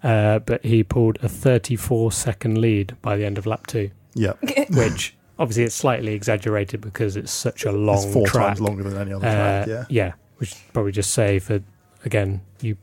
Uh, 0.03 0.39
but 0.39 0.63
he 0.65 0.83
pulled 0.83 1.17
a 1.21 1.29
34 1.29 2.11
second 2.11 2.57
lead 2.57 2.95
by 3.01 3.15
the 3.17 3.23
end 3.25 3.37
of 3.37 3.45
lap 3.45 3.67
two, 3.67 3.91
Yeah, 4.15 4.33
which 4.71 5.15
obviously 5.37 5.63
it's 5.63 5.75
slightly 5.75 6.13
exaggerated 6.13 6.81
because 6.81 7.15
it's 7.15 7.31
such 7.31 7.65
a 7.65 7.71
long 7.71 7.97
it's 8.03 8.11
four 8.13 8.25
track. 8.27 8.47
times 8.47 8.61
longer 8.61 8.83
than 8.83 8.97
any 8.99 9.13
other 9.13 9.27
Uh, 9.27 9.31
track. 9.31 9.67
Yeah, 9.67 9.85
yeah, 9.89 10.13
which 10.37 10.55
probably 10.73 10.91
just 10.91 11.11
say 11.11 11.37
for 11.39 11.61
again, 12.03 12.41
you 12.61 12.77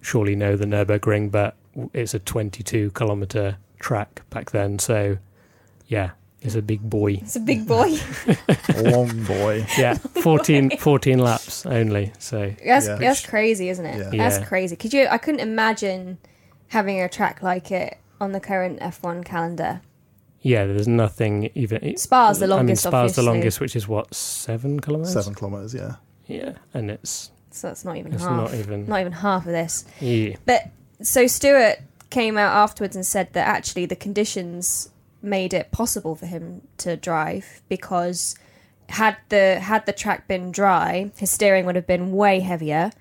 surely 0.00 0.34
know 0.34 0.56
the 0.56 0.64
Nurburgring, 0.66 1.30
but 1.30 1.54
it's 1.92 2.14
a 2.14 2.18
22 2.18 2.90
kilometer 2.92 3.58
track 3.78 4.22
back 4.30 4.50
then, 4.50 4.78
so 4.80 5.18
yeah, 5.86 6.10
it's 6.42 6.56
a 6.56 6.62
big 6.62 6.80
boy. 6.90 7.12
It's 7.22 7.36
a 7.36 7.40
big 7.40 7.66
boy. 7.66 7.96
long 8.76 9.22
boy. 9.24 9.66
Yeah, 9.78 9.94
14, 10.22 10.78
14 10.78 11.18
laps 11.18 11.64
only. 11.66 12.12
So 12.18 12.52
That's 12.64 12.86
Yeah. 12.86 12.96
that's 12.96 13.24
crazy, 13.24 13.68
isn't 13.68 13.86
it? 13.86 14.12
Yeah. 14.14 14.28
That's 14.28 14.46
crazy. 14.48 14.74
Could 14.76 14.92
you? 14.92 15.06
I 15.08 15.18
couldn't 15.18 15.40
imagine 15.40 16.18
having 16.68 17.00
a 17.00 17.08
track 17.08 17.42
like 17.42 17.70
it 17.70 17.98
on 18.20 18.32
the 18.32 18.40
current 18.40 18.80
F1 18.80 19.24
calendar. 19.24 19.80
yeah, 20.40 20.64
there's 20.66 20.88
nothing 20.88 21.50
even. 21.54 21.96
Spa's 21.96 22.38
the 22.38 22.46
longest. 22.46 22.60
I 22.60 22.66
mean, 22.66 22.76
Spa's 22.76 22.94
obviously. 22.94 23.24
the 23.24 23.30
longest, 23.30 23.60
which 23.60 23.76
is 23.76 23.88
what 23.88 24.14
seven 24.14 24.80
kilometers. 24.80 25.12
Seven 25.12 25.34
kilometres. 25.34 25.74
Yeah, 25.74 25.96
Yeah, 26.26 26.52
and 26.74 26.90
it's 26.90 27.30
So 27.50 27.68
that's 27.68 27.84
not 27.84 27.96
even 27.96 28.12
it's 28.14 28.22
half. 28.22 28.32
not 28.52 28.54
even. 28.54 28.86
not 28.86 29.00
even 29.00 29.12
half 29.12 29.44
of 29.46 29.52
this. 29.52 29.84
yeah, 30.00 30.36
But 30.44 30.68
so 31.02 31.26
Stewart 31.26 31.78
came 32.10 32.38
out 32.38 32.52
afterwards 32.54 32.94
and 32.96 33.04
said 33.04 33.32
that 33.32 33.46
actually 33.46 33.86
the 33.86 33.96
conditions 33.96 34.90
made 35.22 35.52
it 35.52 35.72
possible 35.72 36.14
for 36.14 36.26
him 36.26 36.62
to 36.78 36.96
drive 36.96 37.60
because 37.68 38.36
had 38.90 39.16
the 39.30 39.58
had 39.58 39.84
the 39.86 39.92
track 39.92 40.28
been 40.28 40.52
dry, 40.52 41.10
his 41.16 41.30
steering 41.30 41.66
would 41.66 41.74
have 41.76 41.86
been 41.86 42.12
way 42.12 42.40
heavier. 42.40 42.92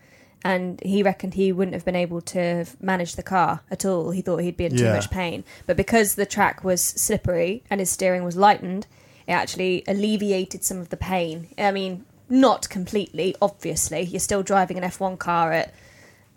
And 0.45 0.79
he 0.81 1.01
reckoned 1.01 1.33
he 1.33 1.51
wouldn't 1.51 1.73
have 1.73 1.83
been 1.83 1.95
able 1.95 2.21
to 2.21 2.65
manage 2.79 3.15
the 3.15 3.23
car 3.23 3.61
at 3.71 3.83
all. 3.83 4.11
He 4.11 4.21
thought 4.21 4.37
he'd 4.37 4.55
be 4.55 4.65
in 4.65 4.77
too 4.77 4.85
much 4.93 5.09
pain. 5.09 5.43
But 5.65 5.75
because 5.75 6.13
the 6.13 6.25
track 6.27 6.63
was 6.63 6.81
slippery 6.81 7.63
and 7.67 7.79
his 7.79 7.89
steering 7.89 8.23
was 8.23 8.37
lightened, 8.37 8.85
it 9.27 9.31
actually 9.31 9.83
alleviated 9.87 10.63
some 10.63 10.77
of 10.77 10.89
the 10.89 10.97
pain. 10.97 11.47
I 11.57 11.71
mean, 11.71 12.05
not 12.29 12.69
completely, 12.69 13.35
obviously. 13.41 14.01
You're 14.01 14.19
still 14.19 14.43
driving 14.43 14.77
an 14.77 14.83
F1 14.83 15.17
car 15.17 15.51
at 15.51 15.73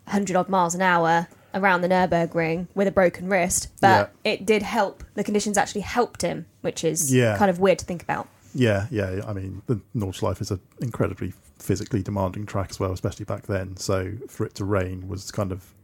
100 0.04 0.34
odd 0.36 0.48
miles 0.48 0.74
an 0.74 0.80
hour 0.80 1.28
around 1.52 1.82
the 1.82 1.88
Nürburgring 1.88 2.68
with 2.74 2.88
a 2.88 2.90
broken 2.90 3.28
wrist, 3.28 3.68
but 3.82 4.12
it 4.24 4.46
did 4.46 4.62
help. 4.62 5.04
The 5.16 5.24
conditions 5.24 5.58
actually 5.58 5.82
helped 5.82 6.22
him, 6.22 6.46
which 6.62 6.82
is 6.82 7.14
Yeah. 7.14 7.36
kind 7.36 7.50
of 7.50 7.58
weird 7.58 7.78
to 7.80 7.84
think 7.84 8.02
about. 8.02 8.26
yeah, 8.54 8.86
yeah. 8.90 9.20
I 9.26 9.34
mean, 9.34 9.60
the 9.66 9.80
Nordschleife 9.94 10.40
is 10.40 10.50
an 10.50 10.60
incredibly 10.80 11.34
physically 11.58 12.02
demanding 12.02 12.46
track 12.46 12.70
as 12.70 12.80
well, 12.80 12.92
especially 12.92 13.24
back 13.24 13.46
then. 13.46 13.76
So 13.76 14.12
for 14.28 14.46
it 14.46 14.54
to 14.56 14.64
rain 14.64 15.08
was 15.08 15.30
kind 15.30 15.52
of 15.52 15.74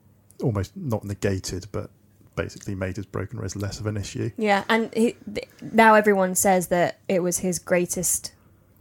almost 0.42 0.76
not 0.76 1.04
negated, 1.04 1.66
but 1.72 1.90
basically 2.36 2.74
made 2.74 2.96
his 2.96 3.06
broken 3.06 3.38
wrist 3.38 3.56
less 3.56 3.78
of 3.80 3.86
an 3.86 3.96
issue. 3.96 4.30
Yeah, 4.36 4.64
and 4.68 4.92
he, 4.94 5.16
th- 5.32 5.48
now 5.72 5.94
everyone 5.94 6.34
says 6.34 6.68
that 6.68 6.98
it 7.08 7.20
was 7.22 7.38
his 7.38 7.58
greatest 7.58 8.32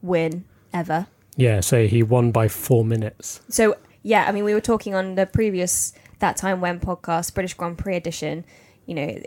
win 0.02 0.46
ever. 0.74 1.08
yeah. 1.36 1.60
So 1.60 1.88
he 1.88 2.04
won 2.04 2.32
by 2.32 2.48
four 2.48 2.84
minutes. 2.84 3.42
So 3.50 3.76
yeah, 4.02 4.26
I 4.28 4.32
mean, 4.32 4.44
we 4.44 4.54
were 4.54 4.62
talking 4.62 4.96
on 4.96 5.16
the 5.16 5.26
previous 5.26 5.94
that 6.20 6.36
time 6.38 6.62
when 6.62 6.80
podcast 6.80 7.34
British 7.34 7.54
Grand 7.54 7.78
Prix 7.78 7.96
edition. 7.96 8.44
You 8.86 8.96
know, 8.96 9.18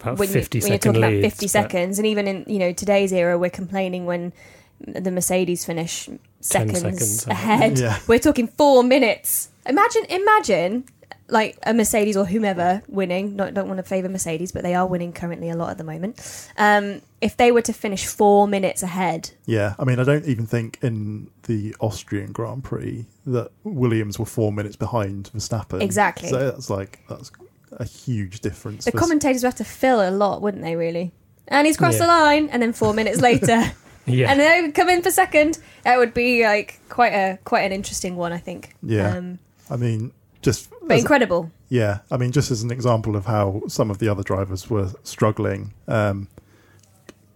About 0.00 0.18
when, 0.18 0.28
you, 0.28 0.32
50 0.34 0.58
when 0.58 0.62
you're 0.72 0.74
second 0.74 0.94
talking 0.94 1.02
about 1.04 1.12
leads, 1.12 1.34
50 1.34 1.44
but- 1.46 1.50
seconds, 1.50 1.98
and 1.98 2.06
even 2.06 2.26
in 2.26 2.44
you 2.48 2.58
know 2.58 2.72
today's 2.72 3.12
era, 3.12 3.38
we're 3.38 3.50
complaining 3.50 4.06
when 4.06 4.32
the 4.86 5.10
Mercedes 5.10 5.64
finish 5.64 6.08
seconds, 6.40 6.80
seconds, 6.80 7.26
ahead. 7.26 7.78
Yeah. 7.78 7.98
We're 8.06 8.18
talking 8.18 8.48
four 8.48 8.82
minutes. 8.82 9.48
Imagine, 9.66 10.04
imagine. 10.06 10.84
Like 11.26 11.56
a 11.62 11.72
Mercedes 11.72 12.18
or 12.18 12.26
whomever 12.26 12.82
winning, 12.86 13.34
not 13.34 13.54
don't 13.54 13.66
want 13.66 13.78
to 13.78 13.82
favour 13.82 14.10
Mercedes, 14.10 14.52
but 14.52 14.62
they 14.62 14.74
are 14.74 14.86
winning 14.86 15.10
currently 15.14 15.48
a 15.48 15.56
lot 15.56 15.70
at 15.70 15.78
the 15.78 15.84
moment. 15.84 16.20
Um, 16.58 17.00
if 17.22 17.38
they 17.38 17.50
were 17.50 17.62
to 17.62 17.72
finish 17.72 18.04
four 18.04 18.46
minutes 18.46 18.82
ahead, 18.82 19.30
Yeah, 19.46 19.74
I 19.78 19.84
mean, 19.84 19.98
I 19.98 20.04
don't 20.04 20.26
even 20.26 20.44
think 20.44 20.78
in 20.82 21.30
the 21.44 21.74
Austrian 21.80 22.30
Grand 22.32 22.62
Prix 22.62 23.06
that 23.24 23.50
Williams 23.64 24.18
were 24.18 24.26
four 24.26 24.52
minutes 24.52 24.76
behind 24.76 25.30
Verstappen. 25.34 25.80
Exactly. 25.80 26.28
So 26.28 26.50
that's 26.50 26.68
like 26.68 27.00
that's 27.08 27.32
a 27.72 27.84
huge 27.86 28.40
difference. 28.40 28.84
The 28.84 28.92
commentators 28.92 29.42
would 29.42 29.48
have 29.48 29.54
to 29.56 29.64
fill 29.64 30.06
a 30.06 30.10
lot, 30.10 30.42
wouldn't 30.42 30.62
they? 30.62 30.76
Really. 30.76 31.10
And 31.48 31.66
he's 31.66 31.78
crossed 31.78 32.00
Yeah. 32.00 32.04
the 32.06 32.12
line, 32.12 32.48
and 32.50 32.60
then 32.60 32.74
four 32.74 32.92
minutes 32.92 33.22
later, 33.22 33.62
Yeah, 34.06 34.30
and 34.30 34.38
then 34.38 34.50
they 34.50 34.66
would 34.66 34.74
come 34.74 34.88
in 34.88 35.02
for 35.02 35.10
second. 35.10 35.58
That 35.84 35.98
would 35.98 36.14
be 36.14 36.44
like 36.44 36.80
quite 36.88 37.12
a 37.12 37.38
quite 37.44 37.62
an 37.62 37.72
interesting 37.72 38.16
one, 38.16 38.32
I 38.32 38.38
think. 38.38 38.74
Yeah. 38.82 39.16
Um, 39.16 39.38
I 39.70 39.76
mean, 39.76 40.12
just 40.42 40.70
but 40.82 40.92
as- 40.92 41.00
incredible. 41.00 41.50
Yeah, 41.68 42.00
I 42.10 42.18
mean, 42.18 42.30
just 42.30 42.50
as 42.50 42.62
an 42.62 42.70
example 42.70 43.16
of 43.16 43.26
how 43.26 43.62
some 43.66 43.90
of 43.90 43.98
the 43.98 44.08
other 44.08 44.22
drivers 44.22 44.70
were 44.70 44.90
struggling, 45.02 45.72
um, 45.88 46.28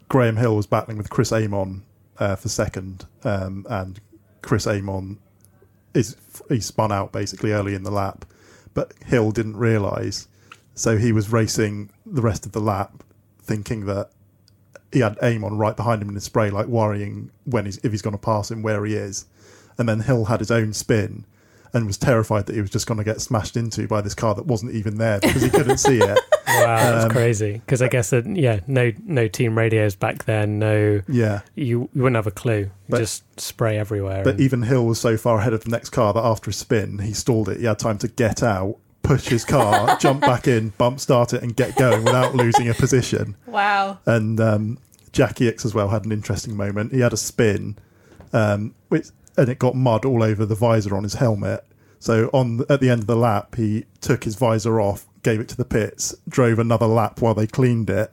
Graham 0.08 0.36
Hill 0.36 0.54
was 0.54 0.66
battling 0.66 0.96
with 0.98 1.10
Chris 1.10 1.32
Amon 1.32 1.82
uh, 2.18 2.36
for 2.36 2.48
second, 2.48 3.06
um, 3.24 3.66
and 3.68 4.00
Chris 4.42 4.66
Amon 4.66 5.18
is 5.94 6.16
he 6.48 6.60
spun 6.60 6.92
out 6.92 7.10
basically 7.12 7.52
early 7.52 7.74
in 7.74 7.82
the 7.82 7.90
lap, 7.90 8.24
but 8.74 8.92
Hill 9.06 9.32
didn't 9.32 9.56
realise, 9.56 10.28
so 10.74 10.98
he 10.98 11.10
was 11.10 11.32
racing 11.32 11.90
the 12.06 12.22
rest 12.22 12.46
of 12.46 12.52
the 12.52 12.60
lap, 12.60 13.02
thinking 13.42 13.86
that 13.86 14.10
he 14.92 15.00
had 15.00 15.18
Amon 15.20 15.58
right 15.58 15.76
behind 15.76 16.00
him 16.02 16.08
in 16.08 16.14
the 16.14 16.20
spray, 16.20 16.50
like 16.50 16.66
worrying 16.66 17.30
when 17.44 17.64
he's 17.66 17.78
if 17.78 17.92
he's 17.92 18.02
going 18.02 18.12
to 18.16 18.18
pass 18.22 18.50
him 18.50 18.62
where 18.62 18.84
he 18.84 18.94
is, 18.94 19.26
and 19.76 19.88
then 19.88 20.00
Hill 20.00 20.26
had 20.26 20.40
his 20.40 20.50
own 20.50 20.72
spin 20.72 21.24
and 21.74 21.86
was 21.86 21.98
terrified 21.98 22.46
that 22.46 22.54
he 22.54 22.62
was 22.62 22.70
just 22.70 22.86
going 22.86 22.96
to 22.96 23.04
get 23.04 23.20
smashed 23.20 23.54
into 23.54 23.86
by 23.86 24.00
this 24.00 24.14
car 24.14 24.34
that 24.34 24.46
wasn't 24.46 24.72
even 24.72 24.96
there 24.96 25.20
because 25.20 25.42
he 25.42 25.50
couldn't 25.50 25.76
see 25.76 25.98
it. 25.98 26.18
wow, 26.48 26.76
that's 26.92 27.04
Um, 27.04 27.10
crazy. 27.10 27.52
Because 27.52 27.82
I 27.82 27.88
guess 27.88 28.08
that 28.08 28.24
yeah, 28.26 28.60
no 28.66 28.90
no 29.04 29.28
team 29.28 29.56
radios 29.58 29.94
back 29.94 30.24
then. 30.24 30.58
No, 30.58 31.02
Yeah, 31.08 31.40
you 31.54 31.90
you 31.92 32.02
wouldn't 32.02 32.16
have 32.16 32.26
a 32.26 32.30
clue. 32.30 32.70
But- 32.88 32.98
just 33.00 33.22
spray 33.38 33.76
everywhere. 33.78 34.24
but 34.24 34.34
and- 34.36 34.40
even 34.40 34.62
Hill 34.62 34.86
was 34.86 34.98
so 34.98 35.18
far 35.18 35.40
ahead 35.40 35.52
of 35.52 35.64
the 35.64 35.70
next 35.70 35.90
car 35.90 36.14
that 36.14 36.24
after 36.24 36.48
a 36.48 36.54
spin, 36.54 37.00
he 37.00 37.12
stalled 37.12 37.50
it. 37.50 37.58
He 37.60 37.66
had 37.66 37.78
time 37.78 37.98
to 37.98 38.08
get 38.08 38.42
out, 38.42 38.76
push 39.08 39.28
his 39.28 39.44
car, 39.44 39.96
jump 40.00 40.20
back 40.20 40.46
in, 40.46 40.68
bump 40.70 41.00
start 41.00 41.32
it, 41.32 41.42
and 41.42 41.56
get 41.56 41.74
going 41.76 42.04
without 42.04 42.34
losing 42.34 42.68
a 42.68 42.74
position. 42.74 43.36
Wow. 43.46 43.98
And 44.04 44.38
um, 44.38 44.78
Jacky 45.12 45.50
Ickx 45.50 45.64
as 45.64 45.74
well 45.74 45.88
had 45.88 46.04
an 46.04 46.12
interesting 46.12 46.56
moment. 46.56 46.92
He 46.92 47.00
had 47.00 47.12
a 47.12 47.16
spin, 47.16 47.78
um, 48.32 48.74
which 48.88 49.06
and 49.36 49.48
it 49.48 49.58
got 49.58 49.74
mud 49.74 50.04
all 50.04 50.22
over 50.22 50.44
the 50.44 50.54
visor 50.54 50.96
on 50.96 51.04
his 51.04 51.14
helmet. 51.14 51.64
So 52.00 52.28
on 52.32 52.60
at 52.68 52.80
the 52.80 52.90
end 52.90 53.00
of 53.00 53.06
the 53.06 53.16
lap, 53.16 53.54
he 53.54 53.86
took 54.00 54.24
his 54.24 54.36
visor 54.36 54.80
off, 54.80 55.06
gave 55.22 55.40
it 55.40 55.48
to 55.48 55.56
the 55.56 55.64
pits, 55.64 56.14
drove 56.28 56.58
another 56.58 56.86
lap 56.86 57.20
while 57.20 57.34
they 57.34 57.46
cleaned 57.46 57.88
it, 57.88 58.12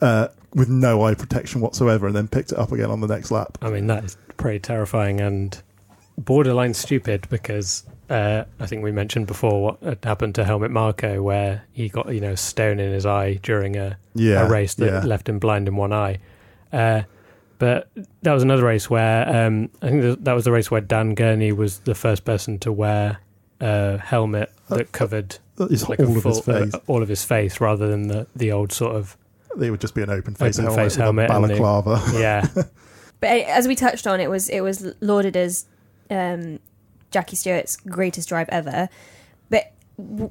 uh, 0.00 0.28
with 0.54 0.68
no 0.68 1.02
eye 1.02 1.14
protection 1.14 1.60
whatsoever, 1.60 2.06
and 2.06 2.14
then 2.14 2.28
picked 2.28 2.52
it 2.52 2.58
up 2.58 2.72
again 2.72 2.90
on 2.90 3.00
the 3.00 3.06
next 3.06 3.30
lap. 3.30 3.58
I 3.62 3.70
mean, 3.70 3.86
that 3.86 4.04
is 4.04 4.16
pretty 4.36 4.58
terrifying 4.58 5.20
and 5.20 5.60
borderline 6.18 6.74
stupid 6.74 7.26
because 7.30 7.84
uh, 8.10 8.44
I 8.58 8.66
think 8.66 8.82
we 8.82 8.92
mentioned 8.92 9.26
before 9.26 9.62
what 9.62 9.82
had 9.82 10.04
happened 10.04 10.34
to 10.34 10.44
Helmut 10.44 10.70
Marko, 10.70 11.22
where 11.22 11.62
he 11.72 11.88
got 11.88 12.12
you 12.12 12.20
know 12.20 12.32
a 12.32 12.36
stone 12.36 12.78
in 12.80 12.92
his 12.92 13.06
eye 13.06 13.34
during 13.42 13.76
a, 13.76 13.96
Yeah, 14.14 14.46
a 14.46 14.48
race 14.50 14.74
that 14.74 14.86
yeah. 14.86 15.00
left 15.06 15.28
him 15.28 15.38
blind 15.38 15.68
in 15.68 15.76
one 15.76 15.92
eye. 15.92 16.18
Uh, 16.72 17.02
but 17.58 17.88
that 18.22 18.32
was 18.32 18.42
another 18.42 18.64
race 18.64 18.88
where 18.90 19.28
um, 19.46 19.70
I 19.82 19.88
think 19.90 20.02
that- 20.02 20.24
that 20.24 20.32
was 20.32 20.44
the 20.44 20.52
race 20.52 20.70
where 20.70 20.80
Dan 20.80 21.14
Gurney 21.14 21.52
was 21.52 21.78
the 21.80 21.94
first 21.94 22.24
person 22.24 22.58
to 22.60 22.72
wear 22.72 23.18
a 23.60 23.98
helmet 23.98 24.50
that 24.70 24.92
covered 24.92 25.36
It's 25.58 25.88
like 25.88 26.00
all 26.00 26.06
a 26.14 26.18
of 26.18 26.24
his 26.24 26.40
full- 26.40 26.54
uh, 26.54 26.60
face. 26.64 26.74
all 26.86 27.02
of 27.02 27.08
his 27.08 27.22
face 27.24 27.60
rather 27.60 27.86
than 27.88 28.08
the, 28.08 28.26
the 28.34 28.50
old 28.52 28.72
sort 28.72 28.96
of 28.96 29.16
it 29.60 29.70
would 29.70 29.80
just 29.80 29.94
be 29.94 30.02
an 30.02 30.08
open 30.10 30.34
face 30.34 30.58
Open 30.58 30.66
helmet, 30.70 30.84
face 30.84 30.96
with 30.96 31.02
helmet 31.02 31.30
a 31.30 31.34
and 31.34 31.44
the- 31.44 31.48
balaclava. 31.48 32.18
yeah 32.18 32.46
But 33.20 33.28
uh, 33.28 33.44
as 33.48 33.68
we 33.68 33.74
touched 33.74 34.06
on, 34.06 34.18
it 34.20 34.30
was 34.30 34.48
it 34.48 34.62
was 34.62 34.94
lauded 35.02 35.36
as 35.36 35.66
um, 36.08 36.58
Jackie 37.10 37.36
Stewart's 37.36 37.76
greatest 37.76 38.28
drive 38.28 38.48
ever. 38.50 38.88
But 39.48 39.72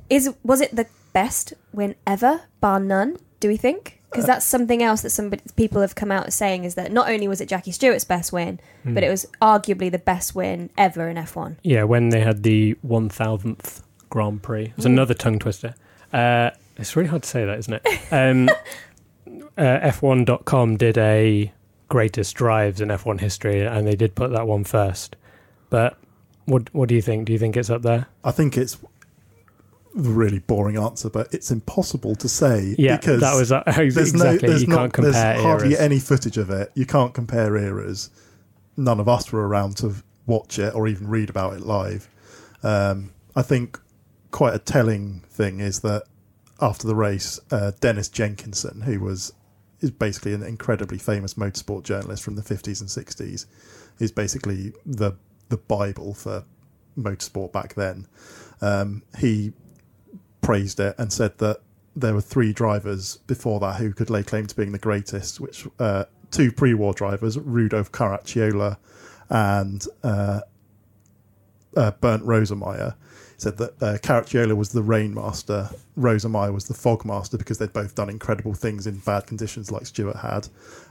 is 0.09 0.33
was 0.43 0.61
it 0.61 0.75
the 0.75 0.87
best 1.13 1.53
win 1.73 1.95
ever, 2.07 2.41
bar 2.61 2.79
none? 2.79 3.17
Do 3.39 3.47
we 3.47 3.57
think? 3.57 3.95
Because 4.09 4.25
that's 4.25 4.45
something 4.45 4.81
else 4.81 5.01
that 5.01 5.11
some 5.11 5.29
people 5.55 5.81
have 5.81 5.93
come 5.93 6.11
out 6.11 6.33
saying 6.33 6.63
is 6.63 6.73
that 6.73 6.91
not 6.91 7.09
only 7.09 7.27
was 7.27 7.41
it 7.41 7.47
Jackie 7.47 7.71
Stewart's 7.71 8.03
best 8.05 8.33
win, 8.33 8.59
Hmm. 8.83 8.95
but 8.95 9.03
it 9.03 9.09
was 9.09 9.27
arguably 9.39 9.91
the 9.91 9.99
best 9.99 10.33
win 10.33 10.71
ever 10.79 11.07
in 11.09 11.15
F1. 11.17 11.57
Yeah, 11.61 11.83
when 11.83 12.09
they 12.09 12.21
had 12.21 12.41
the 12.41 12.75
1000th 12.83 13.83
Grand 14.09 14.41
Prix. 14.41 14.73
It's 14.75 14.85
Mm. 14.87 14.93
another 14.93 15.13
tongue 15.13 15.37
twister. 15.37 15.75
Uh, 16.11 16.49
it's 16.77 16.95
really 16.95 17.09
hard 17.09 17.21
to 17.21 17.29
say 17.29 17.45
that, 17.45 17.59
isn't 17.59 17.73
it? 17.73 17.87
Um, 18.11 18.49
uh, 19.57 19.79
F1.com 19.91 20.77
did 20.77 20.97
a 20.97 21.51
greatest 21.87 22.35
drives 22.35 22.81
in 22.81 22.89
F1 22.89 23.19
history, 23.19 23.61
and 23.65 23.85
they 23.85 23.95
did 23.95 24.15
put 24.15 24.31
that 24.31 24.47
one 24.47 24.63
first. 24.63 25.15
But 25.69 25.97
what 26.49 26.73
what 26.73 26.89
do 26.89 26.95
you 26.95 27.01
think? 27.01 27.25
Do 27.25 27.33
you 27.33 27.39
think 27.39 27.55
it's 27.57 27.69
up 27.69 27.81
there? 27.81 28.07
I 28.23 28.31
think 28.31 28.57
it's 28.57 28.75
a 29.95 29.99
really 29.99 30.39
boring 30.39 30.77
answer, 30.77 31.09
but 31.09 31.33
it's 31.33 31.51
impossible 31.51 32.15
to 32.15 32.29
say 32.29 32.75
Yeah, 32.77 32.97
because 32.97 33.21
that 33.21 33.35
was 33.35 33.51
uh, 33.51 33.63
there's 33.75 33.97
exactly. 33.97 34.19
no, 34.19 34.37
there's 34.37 34.61
you 34.61 34.67
not, 34.67 34.77
can't 34.77 34.93
compare 34.93 35.11
there's 35.11 35.41
hardly 35.41 35.67
eras. 35.69 35.79
any 35.79 35.99
footage 35.99 36.37
of 36.37 36.49
it. 36.49 36.71
You 36.75 36.85
can't 36.85 37.13
compare 37.13 37.55
eras. 37.57 38.09
None 38.77 38.99
of 38.99 39.09
us 39.09 39.31
were 39.31 39.47
around 39.47 39.77
to 39.77 39.95
watch 40.25 40.59
it 40.59 40.73
or 40.75 40.87
even 40.87 41.07
read 41.07 41.29
about 41.29 41.53
it 41.53 41.61
live. 41.61 42.07
Um, 42.63 43.11
I 43.35 43.41
think 43.41 43.79
quite 44.31 44.53
a 44.53 44.59
telling 44.59 45.21
thing 45.29 45.59
is 45.59 45.79
that 45.81 46.03
after 46.61 46.87
the 46.87 46.95
race, 46.95 47.39
uh, 47.51 47.71
Dennis 47.79 48.09
Jenkinson, 48.09 48.81
who 48.81 48.99
was 48.99 49.33
is 49.81 49.91
basically 49.91 50.33
an 50.33 50.43
incredibly 50.43 50.97
famous 50.97 51.35
motorsport 51.35 51.83
journalist 51.83 52.21
from 52.21 52.35
the 52.35 52.41
50s 52.41 52.81
and 52.81 52.89
60s, 52.89 53.45
is 53.99 54.11
basically 54.11 54.73
the 54.85 55.13
the 55.49 55.57
bible 55.57 56.13
for 56.13 56.45
motorsport 56.97 57.51
back 57.51 57.73
then. 57.75 58.07
Um, 58.61 59.03
he 59.17 59.53
praised 60.41 60.79
it 60.79 60.95
and 60.97 61.11
said 61.11 61.37
that 61.39 61.61
there 61.95 62.13
were 62.13 62.21
three 62.21 62.53
drivers 62.53 63.17
before 63.27 63.59
that 63.59 63.75
who 63.77 63.93
could 63.93 64.09
lay 64.09 64.23
claim 64.23 64.47
to 64.47 64.55
being 64.55 64.71
the 64.71 64.79
greatest, 64.79 65.39
which 65.39 65.67
uh, 65.79 66.05
two 66.31 66.51
pre-war 66.51 66.93
drivers, 66.93 67.37
Rudolf 67.37 67.91
Caracciola 67.91 68.77
and 69.29 69.85
uh, 70.03 70.41
uh, 71.75 71.91
Bernd 71.91 72.23
Rosemeyer, 72.23 72.95
said 73.41 73.57
that 73.57 73.71
uh, 73.81 73.97
Caracciola 73.99 74.55
was 74.55 74.69
the 74.69 74.81
rain 74.83 75.13
master, 75.13 75.69
Rosemeyer 75.97 76.53
was 76.53 76.67
the 76.67 76.73
fog 76.73 77.05
master 77.05 77.37
because 77.37 77.57
they'd 77.57 77.71
both 77.73 77.95
done 77.95 78.09
incredible 78.09 78.53
things 78.53 78.85
in 78.87 78.97
bad 78.99 79.27
conditions 79.27 79.71
like 79.71 79.85
Stewart 79.85 80.17
had. 80.17 80.47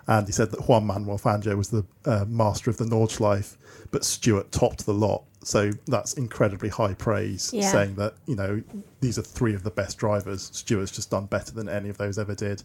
And 0.07 0.27
he 0.27 0.33
said 0.33 0.51
that 0.53 0.69
Juan 0.69 0.87
Manuel 0.87 1.19
Fangio 1.19 1.57
was 1.57 1.69
the 1.69 1.85
uh, 2.07 2.25
master 2.29 2.71
of 2.71 2.79
the 2.79 2.85
Nordschleife, 2.87 3.57
but 3.91 4.05
Stewart 4.05 4.51
topped 4.53 4.87
the 4.87 4.95
lot. 4.95 5.25
So 5.45 5.71
that's 5.87 6.15
incredibly 6.15 6.69
high 6.69 6.95
praise, 6.95 7.51
Yeah. 7.55 7.71
saying 7.71 7.95
that, 7.97 8.15
you 8.27 8.35
know, 8.37 8.63
these 9.01 9.19
are 9.19 9.23
three 9.23 9.55
of 9.55 9.63
the 9.63 9.71
best 9.71 9.99
drivers. 9.99 10.51
Stewart's 10.53 10.91
just 10.93 11.11
done 11.11 11.27
better 11.27 11.53
than 11.53 11.69
any 11.69 11.89
of 11.89 11.97
those 11.99 12.19
ever 12.19 12.35
did. 12.35 12.63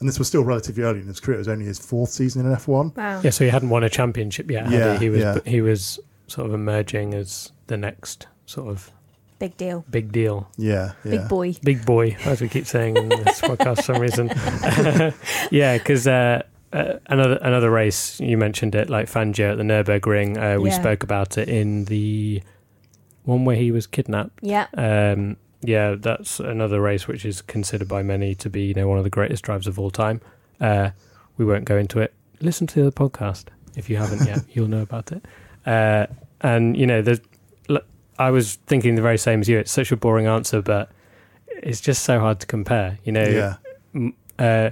And 0.00 0.08
this 0.08 0.18
was 0.18 0.28
still 0.28 0.44
relatively 0.44 0.82
early 0.82 1.00
in 1.00 1.06
his 1.06 1.20
career. 1.20 1.36
It 1.36 1.38
was 1.40 1.48
only 1.48 1.64
his 1.66 1.78
fourth 1.78 2.10
season 2.10 2.44
in 2.46 2.52
F1. 2.52 2.96
Wow. 2.96 3.20
Yeah, 3.22 3.30
so 3.30 3.44
he 3.44 3.50
hadn't 3.50 3.68
won 3.68 3.84
a 3.84 3.88
championship 3.90 4.50
yet. 4.50 4.64
had 4.66 4.72
Yeah, 4.72 4.92
he? 4.94 4.98
he 5.04 5.10
was 5.10 5.20
yeah. 5.20 5.38
he 5.44 5.60
was 5.60 6.00
sort 6.26 6.46
of 6.46 6.54
emerging 6.54 7.12
as 7.14 7.52
the 7.66 7.76
next 7.76 8.26
sort 8.46 8.68
of 8.68 8.90
Big 9.40 9.56
deal. 9.56 9.84
big 9.90 10.12
deal. 10.12 10.48
Yeah, 10.56 10.92
yeah. 11.02 11.10
Big 11.10 11.28
boy. 11.28 11.54
Big 11.64 11.84
boy, 11.84 12.16
as 12.24 12.40
we 12.40 12.48
keep 12.48 12.66
saying 12.66 12.96
in 12.96 13.08
this 13.08 13.40
podcast 13.50 13.76
for 13.78 13.82
some 13.82 13.98
reason. 14.00 14.28
yeah, 15.50 15.76
because 15.78 16.06
uh, 16.06 16.42
uh, 16.72 16.94
another 17.06 17.38
another 17.42 17.70
race 17.70 18.20
you 18.20 18.36
mentioned 18.38 18.74
it, 18.74 18.88
like 18.88 19.06
Fangio 19.08 19.50
at 19.52 19.56
the 19.58 19.64
Nurburgring. 19.64 20.36
Uh, 20.36 20.60
we 20.60 20.68
Yeah. 20.70 20.78
spoke 20.78 21.02
about 21.02 21.38
it 21.38 21.48
in 21.48 21.86
the 21.86 22.42
one 23.24 23.44
where 23.44 23.56
he 23.56 23.70
was 23.72 23.86
kidnapped. 23.86 24.38
Yeah. 24.42 24.66
Um, 24.74 25.36
yeah, 25.62 25.94
that's 25.98 26.38
another 26.40 26.80
race 26.80 27.06
which 27.08 27.24
is 27.24 27.42
considered 27.42 27.88
by 27.88 28.02
many 28.02 28.34
to 28.36 28.48
be 28.50 28.62
you 28.66 28.74
know 28.74 28.88
one 28.88 28.98
of 28.98 29.04
the 29.04 29.10
greatest 29.10 29.42
drives 29.44 29.66
of 29.66 29.78
all 29.78 29.90
time. 29.90 30.20
Uh, 30.60 30.90
we 31.38 31.44
won't 31.44 31.64
go 31.64 31.76
into 31.76 31.98
it. 32.00 32.14
Listen 32.40 32.66
to 32.68 32.82
the 32.84 32.92
podcast 32.92 33.46
if 33.76 33.88
you 33.90 33.96
haven't 33.96 34.26
yet. 34.26 34.40
You'll 34.52 34.68
know 34.68 34.82
about 34.82 35.12
it. 35.12 35.24
Uh, 35.66 36.06
and 36.42 36.76
you 36.76 36.86
know, 36.86 37.00
there's. 37.02 37.20
I 38.20 38.30
was 38.30 38.56
thinking 38.66 38.96
the 38.96 39.02
very 39.02 39.16
same 39.16 39.40
as 39.40 39.48
you. 39.48 39.58
It's 39.58 39.72
such 39.72 39.90
a 39.92 39.96
boring 39.96 40.26
answer, 40.26 40.60
but 40.60 40.92
it's 41.48 41.80
just 41.80 42.04
so 42.04 42.20
hard 42.20 42.38
to 42.40 42.46
compare. 42.46 42.98
You 43.02 43.12
know, 43.12 43.56
yeah. 43.94 44.10
uh, 44.38 44.70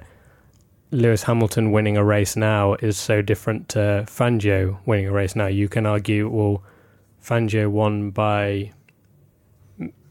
Lewis 0.91 1.23
Hamilton 1.23 1.73
winning 1.73 1.97
a 1.97 2.05
race 2.05 2.37
now 2.37 2.75
is 2.75 2.99
so 2.99 3.23
different 3.23 3.71
to 3.71 4.05
Fangio 4.07 4.79
winning 4.85 5.07
a 5.07 5.13
race 5.13 5.35
now. 5.35 5.47
You 5.47 5.67
can 5.67 5.87
argue, 5.87 6.29
well, 6.29 6.63
Fangio 7.25 7.71
won 7.71 8.11
by, 8.11 8.73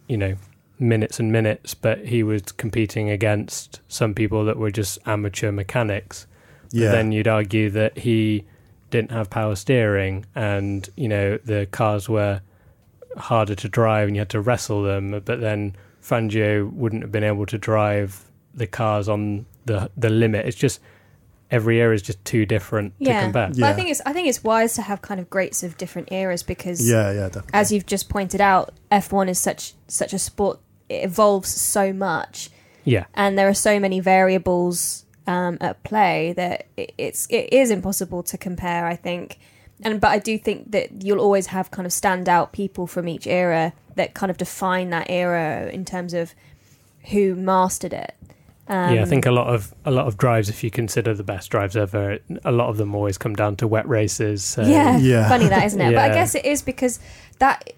you 0.08 0.17
know, 0.17 0.36
minutes 0.80 1.19
and 1.19 1.32
minutes, 1.32 1.76
but 1.76 2.08
he 2.08 2.23
was 2.23 2.41
competing 2.41 3.12
against 3.12 3.82
some 3.88 4.15
people 4.15 4.45
that 4.45 4.58
were 4.58 4.71
just 4.71 4.97
amateur 5.06 5.52
mechanics. 5.52 6.26
But 6.65 6.80
Then 6.91 7.12
you'd 7.12 7.28
argue 7.28 7.69
that 7.69 8.00
he 8.00 8.45
didn't 8.89 9.12
have 9.12 9.30
power 9.30 9.56
steering 9.56 10.26
and, 10.34 10.89
you 10.95 11.08
know, 11.08 11.38
the 11.38 11.67
cars 11.67 12.10
were 12.10 12.41
harder 13.17 13.56
to 13.56 13.69
drive 13.69 14.08
and 14.08 14.15
you 14.15 14.21
had 14.21 14.30
to 14.30 14.41
wrestle 14.41 14.84
them. 14.84 15.12
But 15.25 15.39
then 15.41 15.75
Fangio 16.01 16.71
wouldn't 16.71 17.01
have 17.03 17.12
been 17.12 17.23
able 17.23 17.45
to 17.47 17.58
drive 17.58 18.23
the 18.53 18.67
cars 18.67 19.08
on 19.10 19.45
the 19.65 19.89
the 19.97 20.10
limit. 20.10 20.45
It's 20.45 20.58
just 20.58 20.80
every 21.49 21.80
era 21.80 21.95
is 21.95 22.01
just 22.01 22.23
too 22.25 22.45
different 22.45 22.93
Yeah. 22.99 23.19
to 23.19 23.23
compare. 23.25 23.49
But 23.49 23.63
I 23.63 23.73
think 23.73 23.89
it's 23.89 24.01
I 24.06 24.13
think 24.13 24.27
it's 24.27 24.43
wise 24.43 24.73
to 24.75 24.82
have 24.82 25.01
kind 25.01 25.19
of 25.19 25.30
greats 25.30 25.63
of 25.63 25.77
different 25.77 26.12
eras 26.12 26.43
because 26.43 26.88
yeah, 26.89 27.12
yeah, 27.12 27.25
definitely. 27.27 27.51
as 27.53 27.71
you've 27.71 27.86
just 27.86 28.10
pointed 28.10 28.41
out, 28.41 28.73
F1 28.91 29.30
is 29.30 29.39
such 29.39 29.73
such 29.88 30.13
a 30.13 30.19
sport. 30.19 30.60
It 30.89 31.03
evolves 31.03 31.49
so 31.49 31.91
much, 31.93 32.49
Yeah. 32.86 33.06
and 33.13 33.38
there 33.38 33.47
are 33.49 33.53
so 33.53 33.80
many 33.80 33.99
variables 33.99 35.06
um, 35.25 35.58
at 35.60 35.84
play 35.84 36.34
that 36.38 36.67
it, 36.77 36.93
it's 36.97 37.27
it 37.30 37.51
is 37.51 37.69
impossible 37.71 38.23
to 38.23 38.38
compare. 38.38 38.86
I 38.86 38.95
think, 38.95 39.38
and 39.83 40.01
but 40.01 40.09
I 40.09 40.19
do 40.19 40.37
think 40.37 40.71
that 40.71 41.03
you'll 41.03 41.19
always 41.19 41.47
have 41.47 41.71
kind 41.71 41.85
of 41.85 41.91
standout 41.91 42.51
people 42.51 42.87
from 42.87 43.07
each 43.07 43.27
era 43.27 43.73
that 43.95 44.13
kind 44.13 44.29
of 44.29 44.37
define 44.37 44.89
that 44.91 45.07
era 45.09 45.69
in 45.71 45.85
terms 45.85 46.13
of 46.13 46.33
who 47.11 47.35
mastered 47.35 47.93
it. 47.93 48.13
Um, 48.69 48.95
yeah, 48.95 49.01
I 49.01 49.05
think 49.05 49.25
a 49.25 49.31
lot 49.31 49.47
of 49.47 49.73
a 49.85 49.91
lot 49.91 50.07
of 50.07 50.17
drives, 50.17 50.49
if 50.49 50.63
you 50.63 50.69
consider 50.69 51.13
the 51.13 51.23
best 51.23 51.49
drives 51.49 51.77
ever, 51.77 52.19
a 52.43 52.51
lot 52.51 52.67
of 52.69 52.77
them 52.77 52.93
always 52.95 53.17
come 53.17 53.33
down 53.35 53.55
to 53.57 53.67
wet 53.67 53.87
races. 53.87 54.43
So 54.43 54.61
yeah, 54.63 54.97
Yeah. 54.97 55.29
funny 55.29 55.47
that 55.47 55.65
isn't 55.65 55.79
it? 55.79 55.95
But 55.95 56.11
I 56.11 56.13
guess 56.13 56.35
it 56.35 56.45
is 56.45 56.61
because 56.61 56.99
that. 57.39 57.69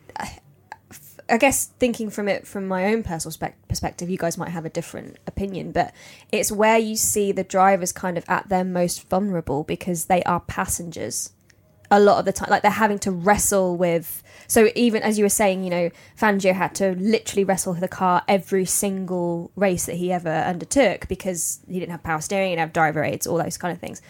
I 1.32 1.38
guess 1.38 1.68
thinking 1.78 2.10
from 2.10 2.28
it 2.28 2.48
from 2.48 2.68
my 2.68 2.86
own 2.92 3.04
personal 3.04 3.32
spec- 3.32 3.68
perspective, 3.68 4.10
you 4.10 4.18
guys 4.18 4.36
might 4.36 4.50
have 4.50 4.66
a 4.66 4.70
different 4.70 5.18
opinion, 5.28 5.72
but 5.72 5.94
it's 6.32 6.52
where 6.52 6.80
you 6.80 6.96
see 6.96 7.32
the 7.32 7.44
drivers 7.44 7.92
kind 7.92 8.18
of 8.18 8.26
at 8.28 8.50
their 8.50 8.64
most 8.64 9.08
vulnerable 9.10 9.64
because 9.64 10.06
they 10.06 10.24
are 10.24 10.40
passengers 10.40 11.32
a 11.92 12.00
lot 12.00 12.20
of 12.20 12.26
the 12.26 12.34
time. 12.34 12.50
Like 12.50 12.62
they're 12.62 12.72
having 12.72 13.00
to 13.00 13.12
wrestle 13.12 13.78
with. 13.78 14.24
So 14.48 14.70
even 14.76 15.04
as 15.04 15.18
you 15.18 15.26
were 15.26 15.30
saying, 15.30 15.64
you 15.64 15.70
know, 15.70 15.90
Fangio 16.20 16.54
had 16.54 16.74
to 16.76 16.96
literally 16.96 17.44
wrestle 17.44 17.74
with 17.74 17.82
the 17.82 17.88
car 17.88 18.24
every 18.28 18.66
single 18.66 19.52
race 19.56 19.86
that 19.86 19.96
he 19.96 20.12
ever 20.12 20.30
undertook 20.30 21.08
because 21.08 21.60
he 21.68 21.80
didn't 21.80 21.92
have 21.92 22.04
power 22.04 22.22
steering, 22.22 22.50
he 22.50 22.56
didn't 22.56 22.62
have 22.62 22.74
driver 22.74 23.04
aids, 23.04 23.28
all 23.28 23.38
those 23.38 23.58
kind 23.58 23.72
of 23.72 23.80
things 23.80 24.02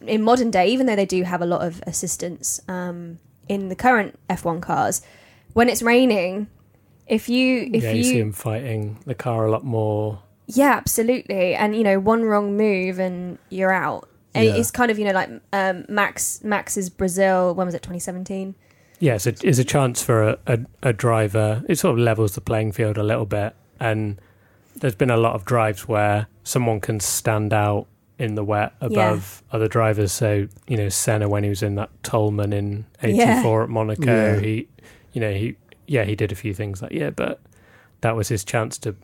in 0.00 0.22
modern 0.22 0.50
day, 0.50 0.68
even 0.68 0.86
though 0.86 0.96
they 0.96 1.06
do 1.06 1.22
have 1.22 1.42
a 1.42 1.46
lot 1.46 1.62
of 1.62 1.82
assistance 1.86 2.60
um, 2.68 3.18
in 3.48 3.68
the 3.68 3.76
current 3.76 4.18
F1 4.28 4.60
cars, 4.60 5.02
when 5.52 5.68
it's 5.68 5.82
raining, 5.82 6.48
if 7.06 7.28
you 7.28 7.70
if 7.72 7.82
yeah, 7.82 7.92
you, 7.92 7.98
you 7.98 8.04
see 8.04 8.18
him 8.18 8.32
fighting 8.32 8.98
the 9.06 9.14
car 9.14 9.46
a 9.46 9.50
lot 9.50 9.64
more. 9.64 10.22
yeah, 10.46 10.72
absolutely, 10.72 11.54
and 11.54 11.76
you 11.76 11.84
know 11.84 11.98
one 11.98 12.24
wrong 12.24 12.56
move 12.56 12.98
and 12.98 13.38
you're 13.48 13.72
out. 13.72 14.08
And 14.36 14.44
Yeah. 14.46 14.56
It's 14.56 14.70
kind 14.70 14.90
of 14.90 14.98
you 14.98 15.04
know 15.06 15.12
like 15.12 15.30
um, 15.52 15.84
Max 15.88 16.42
Max's 16.44 16.90
Brazil. 16.90 17.54
When 17.54 17.66
was 17.66 17.74
it? 17.74 17.82
2017. 17.82 18.54
Yeah, 18.98 19.14
it's 19.16 19.26
a, 19.26 19.34
it's 19.42 19.58
a 19.58 19.64
chance 19.64 20.02
for 20.02 20.22
a, 20.30 20.38
a, 20.46 20.58
a 20.82 20.92
driver. 20.94 21.62
It 21.68 21.78
sort 21.78 21.92
of 21.92 21.98
levels 21.98 22.34
the 22.34 22.40
playing 22.40 22.72
field 22.72 22.96
a 22.96 23.02
little 23.02 23.26
bit. 23.26 23.54
And 23.78 24.18
there's 24.76 24.94
been 24.94 25.10
a 25.10 25.18
lot 25.18 25.34
of 25.34 25.44
drives 25.44 25.86
where 25.86 26.28
someone 26.44 26.80
can 26.80 27.00
stand 27.00 27.52
out 27.52 27.86
in 28.18 28.36
the 28.36 28.42
wet 28.44 28.72
above 28.80 29.42
other 29.52 29.68
drivers. 29.68 30.12
So, 30.12 30.48
you 30.66 30.76
know, 30.78 30.88
Senna, 30.88 31.28
when 31.28 31.42
he 31.42 31.50
was 31.50 31.62
in 31.62 31.74
that 31.74 31.90
Toleman 32.02 32.54
in 32.54 32.86
84 33.02 33.64
at 33.64 33.68
Monaco, 33.68 34.04
Yeah. 34.06 34.40
he, 34.40 34.66
you 35.12 35.20
know, 35.20 35.34
he, 35.34 35.56
yeah, 35.86 36.04
he 36.04 36.16
did 36.16 36.32
a 36.32 36.34
few 36.34 36.54
things 36.54 36.80
that 36.80 36.92
year, 36.92 37.10
but 37.10 37.40
that 38.00 38.16
was 38.16 38.28
his 38.28 38.44
chance 38.44 38.78
to 38.78 38.96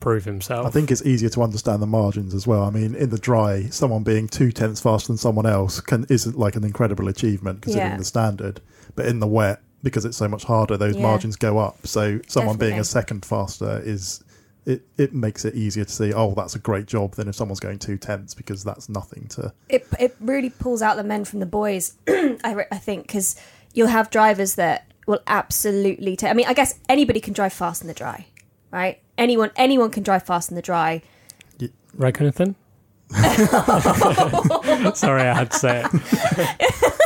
prove 0.00 0.24
himself. 0.24 0.66
I 0.66 0.70
think 0.70 0.90
it's 0.90 1.04
easier 1.04 1.28
to 1.30 1.42
understand 1.42 1.80
the 1.82 1.86
margins 1.86 2.34
as 2.34 2.46
well. 2.46 2.62
I 2.64 2.70
mean, 2.70 2.94
in 2.94 3.10
the 3.10 3.18
dry, 3.18 3.64
someone 3.70 4.02
being 4.02 4.28
two 4.28 4.52
tenths 4.52 4.80
faster 4.80 5.08
than 5.08 5.16
someone 5.16 5.46
else 5.46 5.80
can 5.80 6.06
isn't 6.08 6.38
like 6.38 6.54
an 6.56 6.64
incredible 6.64 7.08
achievement 7.08 7.62
considering 7.62 7.92
Yeah. 7.92 7.96
the 7.98 8.04
standard. 8.04 8.60
But 8.94 9.06
in 9.06 9.20
the 9.20 9.26
wet, 9.26 9.60
because 9.82 10.04
it's 10.04 10.16
so 10.16 10.28
much 10.28 10.44
harder, 10.44 10.76
those 10.76 10.96
Yeah. 10.96 11.02
margins 11.02 11.36
go 11.36 11.58
up. 11.58 11.86
So 11.86 12.20
someone 12.28 12.56
being 12.56 12.70
Definitely. 12.70 12.80
a 12.80 12.84
second 12.84 13.24
faster 13.24 13.80
is 13.84 14.22
it, 14.64 14.82
it 14.98 15.14
makes 15.14 15.44
it 15.44 15.54
easier 15.54 15.84
to 15.84 15.92
see. 15.92 16.12
Oh, 16.12 16.34
that's 16.34 16.56
a 16.56 16.58
great 16.58 16.86
job 16.86 17.14
than 17.14 17.28
if 17.28 17.36
someone's 17.36 17.60
going 17.60 17.78
two 17.78 17.96
tenths 17.96 18.34
because 18.34 18.64
that's 18.64 18.88
nothing 18.88 19.26
to. 19.28 19.52
it 19.68 19.86
it 20.00 20.16
really 20.20 20.50
pulls 20.50 20.82
out 20.82 20.96
the 20.96 21.04
men 21.04 21.24
from 21.24 21.38
the 21.40 21.46
boys. 21.46 21.94
I, 22.08 22.52
re- 22.52 22.64
I 22.72 22.78
think 22.78 23.02
because 23.06 23.36
you'll 23.74 23.86
have 23.88 24.10
drivers 24.10 24.56
that 24.56 24.90
will 25.06 25.20
absolutely 25.28 26.16
take. 26.16 26.30
I 26.30 26.32
mean, 26.34 26.46
I 26.48 26.52
guess 26.52 26.74
anybody 26.88 27.20
can 27.20 27.32
drive 27.32 27.52
fast 27.52 27.80
in 27.82 27.86
the 27.86 27.94
dry, 27.94 28.26
right? 28.72 28.98
Anyone, 29.18 29.50
anyone 29.56 29.90
can 29.90 30.02
drive 30.02 30.24
fast 30.24 30.50
in 30.50 30.56
the 30.56 30.62
dry. 30.62 31.02
right, 31.96 32.14
Raikkonen? 32.14 32.54
Sorry, 34.96 35.22
I 35.22 35.34
had 35.34 35.50
to 35.52 35.58
say 35.58 35.84
it. 35.84 35.90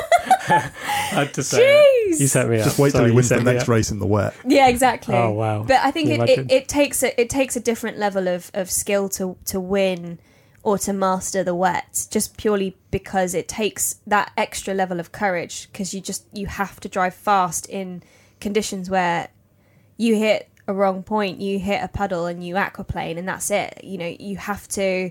I 0.49 1.25
had 1.25 1.35
to 1.35 1.43
say 1.43 1.59
it. 1.63 2.15
Jeez. 2.15 2.21
You 2.21 2.27
set 2.27 2.49
me 2.49 2.59
up. 2.59 2.65
Just 2.65 2.79
wait 2.79 2.91
till 2.91 2.99
Sorry, 3.01 3.07
he 3.07 3.13
you 3.13 3.17
wins 3.17 3.29
the 3.29 3.37
set 3.37 3.45
me 3.45 3.53
next 3.53 3.65
up. 3.65 3.69
race 3.69 3.91
in 3.91 3.99
the 3.99 4.07
wet. 4.07 4.35
Yeah, 4.47 4.69
exactly. 4.69 5.15
Oh, 5.15 5.31
wow. 5.31 5.63
But 5.63 5.81
I 5.83 5.91
think 5.91 6.09
Can 6.11 6.23
it, 6.23 6.29
it, 6.31 6.39
imagine? 6.39 6.51
it 6.51 6.69
takes 6.69 7.03
a 7.03 7.21
it 7.21 7.31
takes 7.31 7.57
a 7.57 7.61
different 7.61 7.99
level 7.99 8.29
of, 8.29 8.51
of 8.55 8.71
skill 8.71 9.09
to 9.11 9.37
to 9.47 9.61
win 9.61 10.19
or 10.63 10.77
to 10.79 10.93
master 10.93 11.43
the 11.43 11.55
wet, 11.55 12.07
just 12.11 12.37
purely 12.37 12.77
because 12.91 13.35
it 13.35 13.49
takes 13.49 13.97
that 14.07 14.33
extra 14.37 14.75
level 14.75 15.01
of 15.01 15.13
courage 15.13 15.69
because 15.73 15.95
you 15.95 16.01
just 16.01 16.27
you 16.33 16.47
have 16.47 16.81
to 16.81 16.89
drive 16.89 17.15
fast 17.15 17.67
in 17.69 18.03
conditions 18.41 18.89
where 18.91 19.29
you 19.97 20.17
hit 20.17 20.49
a 20.71 20.75
wrong 20.75 21.03
point, 21.03 21.41
you 21.41 21.59
hit 21.59 21.83
a 21.83 21.89
puddle 21.89 22.27
and 22.27 22.45
you 22.47 22.55
aquaplane 22.55 23.19
and 23.19 23.29
that's 23.29 23.51
it. 23.51 23.81
You 23.85 23.99
know, 23.99 24.17
you 24.19 24.37
have 24.37 24.67
to 24.69 25.11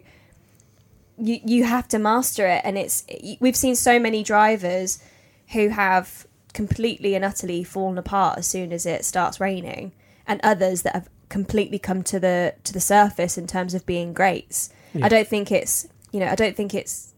you 1.21 1.39
you 1.43 1.63
have 1.65 1.87
to 1.89 1.99
master 1.99 2.47
it 2.47 2.61
and 2.63 2.77
it's 2.77 3.03
we've 3.41 3.55
seen 3.55 3.75
so 3.75 3.99
many 3.99 4.23
drivers 4.23 5.03
who 5.51 5.67
have 5.69 6.25
completely 6.53 7.13
and 7.13 7.25
utterly 7.25 7.63
fallen 7.63 7.97
apart 7.97 8.37
as 8.37 8.47
soon 8.47 8.71
as 8.71 8.85
it 8.85 9.03
starts 9.05 9.39
raining 9.39 9.91
and 10.25 10.39
others 10.43 10.81
that 10.83 10.93
have 10.95 11.09
completely 11.27 11.77
come 11.77 12.01
to 12.03 12.19
the 12.19 12.55
to 12.63 12.71
the 12.71 12.79
surface 12.79 13.37
in 13.37 13.45
terms 13.45 13.73
of 13.73 13.85
being 13.85 14.13
greats 14.13 14.69
Yeah. 14.93 15.05
i 15.05 15.09
don't 15.09 15.27
think 15.27 15.51
it's 15.51 15.87
you 16.11 16.19
know 16.21 16.27
i 16.27 16.35
don't 16.35 16.55
think 16.55 16.73
it's 16.73 17.13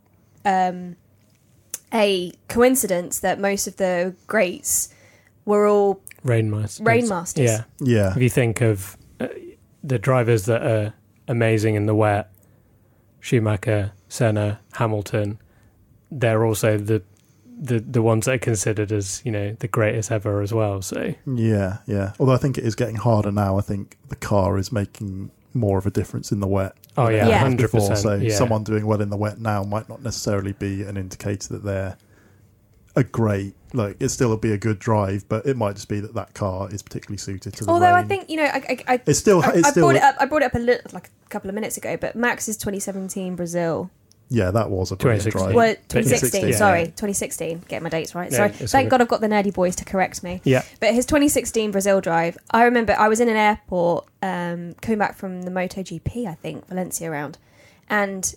um 0.45 0.95
a 1.93 2.34
coincidence 2.47 3.19
that 3.19 3.39
most 3.39 3.67
of 3.67 3.77
the 3.77 4.15
greats 4.27 4.89
were 5.45 5.67
all 5.67 6.01
Rainmasters. 6.26 6.82
Rainmasters. 6.82 7.44
Yeah. 7.46 7.64
Yeah, 7.80 8.12
If 8.16 8.22
you 8.22 8.30
think 8.30 8.62
of 8.62 8.98
uh, 9.20 9.28
the 9.84 9.98
drivers 10.00 10.46
that 10.46 10.62
are 10.64 10.94
amazing 11.28 11.76
in 11.76 11.86
the 11.86 11.96
wet, 11.96 12.32
Schumacher, 13.20 13.92
Senna, 14.10 14.60
Hamilton, 14.74 15.40
they're 16.12 16.46
also 16.46 16.78
the 16.78 17.02
the 17.64 17.80
the 17.80 18.02
ones 18.02 18.26
that 18.26 18.34
are 18.36 18.38
considered 18.40 18.92
as 18.92 19.22
you 19.24 19.32
know 19.32 19.56
the 19.60 19.68
greatest 19.68 20.12
ever 20.12 20.42
as 20.42 20.52
well. 20.54 20.82
So 20.82 21.14
yeah, 21.28 21.78
yeah. 21.86 22.14
Although 22.20 22.34
I 22.34 22.38
think 22.38 22.58
it 22.58 22.64
is 22.64 22.76
getting 22.76 22.96
harder 22.96 23.32
now. 23.32 23.58
I 23.58 23.62
think 23.62 23.98
the 24.10 24.16
car 24.16 24.58
is 24.58 24.72
making 24.72 25.30
more 25.54 25.78
of 25.78 25.86
a 25.86 25.92
difference 25.92 26.32
in 26.32 26.40
the 26.40 26.48
wet. 26.48 26.74
oh 26.98 27.10
yeah, 27.10 27.28
Yeah. 27.28 27.38
hundred 27.40 27.72
before. 27.72 27.82
percent. 27.90 28.00
So 28.00 28.16
Yeah. 28.16 28.36
someone 28.36 28.64
doing 28.64 28.86
well 28.88 29.02
in 29.02 29.10
the 29.10 29.18
wet 29.18 29.40
now 29.40 29.64
might 29.64 29.88
not 29.90 30.02
necessarily 30.02 30.54
be 30.54 30.84
an 30.84 30.98
indicator 30.98 31.54
that 31.54 31.64
they're 31.64 31.98
a 32.95 33.04
great. 33.04 33.56
Like 33.73 33.97
it 34.01 34.10
still 34.10 34.30
would 34.30 34.41
be 34.41 34.51
a 34.51 34.58
good 34.58 34.80
drive, 34.80 35.27
but 35.30 35.45
it 35.45 35.56
might 35.56 35.75
just 35.75 35.88
be 35.88 36.01
that 36.01 36.13
that 36.13 36.34
car 36.34 36.69
is 36.73 36.82
particularly 36.82 37.17
suited 37.17 37.54
to 37.54 37.63
the 37.63 37.71
although 37.71 37.93
i 37.93 38.04
think 38.04 38.30
you 38.30 38.36
know 38.36 38.43
i 38.43 38.58
i, 38.67 38.93
I 38.95 39.01
it's 39.06 39.17
still 39.17 39.41
I, 39.41 39.51
it's 39.51 39.67
I 39.69 39.71
still 39.71 39.84
brought 39.84 39.95
it 39.95 40.04
up. 40.04 40.15
I 40.19 40.25
brought 40.25 40.41
it 40.41 40.45
up 40.45 40.56
a 40.56 40.60
little, 40.60 40.91
like 40.91 41.08
a 41.08 41.30
couple 41.30 41.49
of 41.49 41.56
minutes 41.56 41.77
ago. 41.77 41.95
But 41.95 42.15
Max's 42.15 42.58
2017 42.58 43.38
Brazil, 43.38 43.89
yeah, 44.32 44.49
that 44.51 44.69
was 44.69 44.91
a 44.91 44.95
brilliant 44.95 45.23
2016. 45.23 45.54
drive. 45.54 45.56
well, 45.56 45.75
2016, 45.89 46.41
2016. 46.41 46.49
yeah. 46.49 46.56
Sorry, 46.56 46.86
2016. 46.86 47.63
Get 47.67 47.84
my 47.84 47.89
dates 47.89 48.15
right. 48.15 48.32
Yeah, 48.32 48.38
sorry. 48.38 48.54
it's 48.60 48.71
Thank. 48.71 48.89
God 48.89 49.01
I've 49.01 49.10
got 49.10 49.19
the 49.19 49.27
nerdy 49.27 49.54
boys 49.54 49.75
to 49.77 49.86
correct 49.86 50.23
me. 50.23 50.39
Yeah, 50.45 50.63
But 50.80 50.93
his 50.93 51.06
2016 51.06 51.71
Brazil 51.71 51.99
drive, 51.99 52.38
I 52.49 52.63
remember 52.63 52.95
I 52.97 53.10
was 53.10 53.19
in 53.19 53.27
an 53.27 53.36
airport 53.36 54.08
um, 54.21 54.73
coming 54.82 54.99
back 54.99 55.17
from 55.17 55.41
the 55.41 55.51
MotoGP, 55.51 56.27
I 56.27 56.36
think, 56.36 56.65
Valencia 56.67 57.12
round, 57.12 57.39
and 57.89 58.34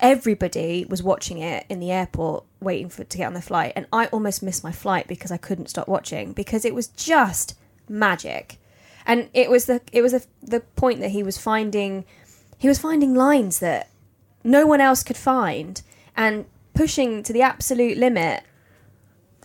everybody 0.00 0.84
was 0.88 1.02
watching 1.02 1.38
it 1.38 1.64
in 1.68 1.80
the 1.80 1.90
airport 1.90 2.44
waiting 2.60 2.88
for 2.88 3.04
to 3.04 3.18
get 3.18 3.26
on 3.26 3.34
the 3.34 3.42
flight, 3.42 3.72
and 3.76 3.86
I 3.92 4.06
almost 4.06 4.42
missed 4.42 4.64
my 4.64 4.72
flight 4.72 5.06
because 5.08 5.30
I 5.32 5.36
couldn't 5.36 5.70
stop 5.70 5.88
watching 5.88 6.32
because 6.32 6.64
it 6.64 6.74
was 6.74 6.88
just 6.88 7.54
magic, 7.88 8.58
and 9.06 9.28
it 9.32 9.50
was 9.50 9.66
the 9.66 9.80
it 9.92 10.02
was 10.02 10.12
the, 10.12 10.24
the 10.42 10.60
point 10.60 11.00
that 11.00 11.10
he 11.10 11.22
was 11.22 11.38
finding 11.38 12.04
he 12.58 12.68
was 12.68 12.78
finding 12.78 13.14
lines 13.14 13.58
that 13.60 13.88
no 14.44 14.66
one 14.66 14.80
else 14.80 15.02
could 15.02 15.16
find 15.16 15.82
and 16.16 16.46
pushing 16.74 17.22
to 17.22 17.32
the 17.32 17.42
absolute 17.42 17.98
limit 17.98 18.42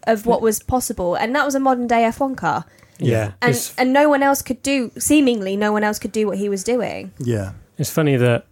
of 0.04 0.26
what 0.26 0.42
was 0.42 0.62
possible. 0.62 1.16
And 1.16 1.36
that 1.36 1.46
was 1.46 1.56
a 1.56 1.60
modern 1.60 1.88
day 1.88 2.04
F1 2.04 2.38
car. 2.38 2.66
Yeah. 2.98 3.34
and 3.42 3.72
and 3.80 3.94
no 3.94 4.10
one 4.10 4.22
else 4.22 4.44
could 4.44 4.62
do 4.62 4.92
seemingly 4.98 5.58
no 5.58 5.72
one 5.72 5.84
else 5.84 5.98
could 5.98 6.12
do 6.12 6.28
what 6.28 6.38
he 6.38 6.50
was 6.50 6.64
doing. 6.64 7.12
Yeah, 7.18 7.54
it's 7.80 7.90
funny 7.90 8.16
that 8.16 8.46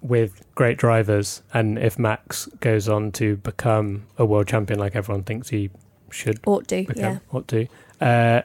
with 0.00 0.44
great 0.54 0.78
drivers, 0.78 1.42
and 1.52 1.78
if 1.78 1.98
Max 1.98 2.46
goes 2.60 2.88
on 2.88 3.12
to 3.12 3.36
become 3.36 4.06
a 4.16 4.24
world 4.24 4.46
champion 4.46 4.78
like 4.78 4.94
everyone 4.94 5.24
thinks 5.24 5.48
he 5.48 5.70
should 6.10 6.40
ought 6.46 6.68
to 6.68 6.84
become, 6.84 7.02
yeah 7.02 7.18
ought 7.32 7.48
to, 7.48 7.66
uh, 8.00 8.42